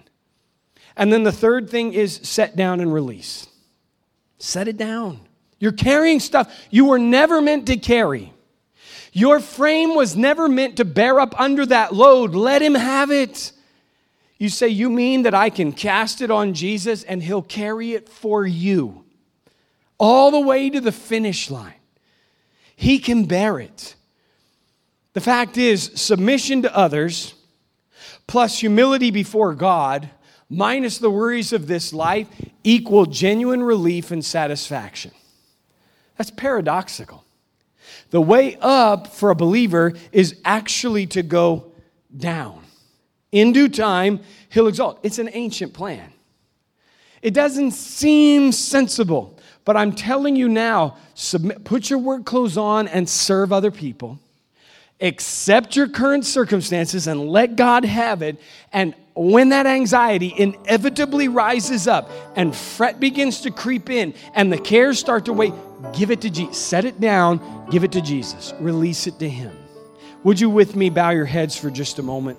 And 0.96 1.12
then 1.12 1.24
the 1.24 1.32
third 1.32 1.68
thing 1.68 1.92
is 1.92 2.20
set 2.22 2.54
down 2.54 2.78
and 2.78 2.94
release. 2.94 3.48
Set 4.38 4.68
it 4.68 4.76
down. 4.76 5.20
You're 5.58 5.72
carrying 5.72 6.20
stuff 6.20 6.54
you 6.70 6.84
were 6.84 6.98
never 7.00 7.42
meant 7.42 7.66
to 7.66 7.76
carry. 7.76 8.32
Your 9.16 9.40
frame 9.40 9.94
was 9.94 10.14
never 10.14 10.46
meant 10.46 10.76
to 10.76 10.84
bear 10.84 11.18
up 11.18 11.40
under 11.40 11.64
that 11.64 11.94
load. 11.94 12.34
Let 12.34 12.60
him 12.60 12.74
have 12.74 13.10
it. 13.10 13.50
You 14.36 14.50
say, 14.50 14.68
You 14.68 14.90
mean 14.90 15.22
that 15.22 15.32
I 15.32 15.48
can 15.48 15.72
cast 15.72 16.20
it 16.20 16.30
on 16.30 16.52
Jesus 16.52 17.02
and 17.02 17.22
he'll 17.22 17.40
carry 17.40 17.94
it 17.94 18.10
for 18.10 18.46
you 18.46 19.06
all 19.98 20.30
the 20.30 20.40
way 20.40 20.68
to 20.68 20.82
the 20.82 20.92
finish 20.92 21.50
line? 21.50 21.80
He 22.76 22.98
can 22.98 23.24
bear 23.24 23.58
it. 23.58 23.94
The 25.14 25.22
fact 25.22 25.56
is, 25.56 25.92
submission 25.94 26.60
to 26.60 26.76
others 26.76 27.32
plus 28.26 28.58
humility 28.58 29.10
before 29.10 29.54
God 29.54 30.10
minus 30.50 30.98
the 30.98 31.10
worries 31.10 31.54
of 31.54 31.68
this 31.68 31.94
life 31.94 32.28
equal 32.64 33.06
genuine 33.06 33.62
relief 33.62 34.10
and 34.10 34.22
satisfaction. 34.22 35.12
That's 36.18 36.30
paradoxical. 36.30 37.25
The 38.10 38.20
way 38.20 38.56
up 38.60 39.08
for 39.08 39.30
a 39.30 39.34
believer 39.34 39.94
is 40.12 40.40
actually 40.44 41.06
to 41.08 41.22
go 41.22 41.72
down. 42.16 42.62
In 43.32 43.52
due 43.52 43.68
time, 43.68 44.20
he'll 44.48 44.68
exalt. 44.68 45.00
It's 45.02 45.18
an 45.18 45.30
ancient 45.32 45.74
plan. 45.74 46.12
It 47.22 47.34
doesn't 47.34 47.72
seem 47.72 48.52
sensible, 48.52 49.38
but 49.64 49.76
I'm 49.76 49.92
telling 49.92 50.36
you 50.36 50.48
now 50.48 50.96
submit, 51.14 51.64
put 51.64 51.90
your 51.90 51.98
work 51.98 52.24
clothes 52.24 52.56
on 52.56 52.86
and 52.88 53.08
serve 53.08 53.52
other 53.52 53.70
people. 53.70 54.20
Accept 55.00 55.76
your 55.76 55.88
current 55.88 56.24
circumstances 56.24 57.06
and 57.06 57.28
let 57.28 57.56
God 57.56 57.84
have 57.84 58.22
it. 58.22 58.40
And 58.72 58.94
when 59.14 59.50
that 59.50 59.66
anxiety 59.66 60.32
inevitably 60.36 61.28
rises 61.28 61.86
up 61.86 62.10
and 62.34 62.54
fret 62.54 62.98
begins 62.98 63.42
to 63.42 63.50
creep 63.50 63.90
in 63.90 64.14
and 64.34 64.52
the 64.52 64.58
cares 64.58 64.98
start 64.98 65.26
to 65.26 65.32
weigh, 65.32 65.52
give 65.92 66.10
it 66.10 66.22
to 66.22 66.30
Jesus. 66.30 66.56
Set 66.56 66.84
it 66.84 66.98
down, 66.98 67.66
give 67.70 67.84
it 67.84 67.92
to 67.92 68.00
Jesus. 68.00 68.54
Release 68.58 69.06
it 69.06 69.18
to 69.18 69.28
Him. 69.28 69.54
Would 70.24 70.40
you 70.40 70.48
with 70.48 70.74
me 70.74 70.90
bow 70.90 71.10
your 71.10 71.26
heads 71.26 71.56
for 71.56 71.70
just 71.70 71.98
a 71.98 72.02
moment? 72.02 72.38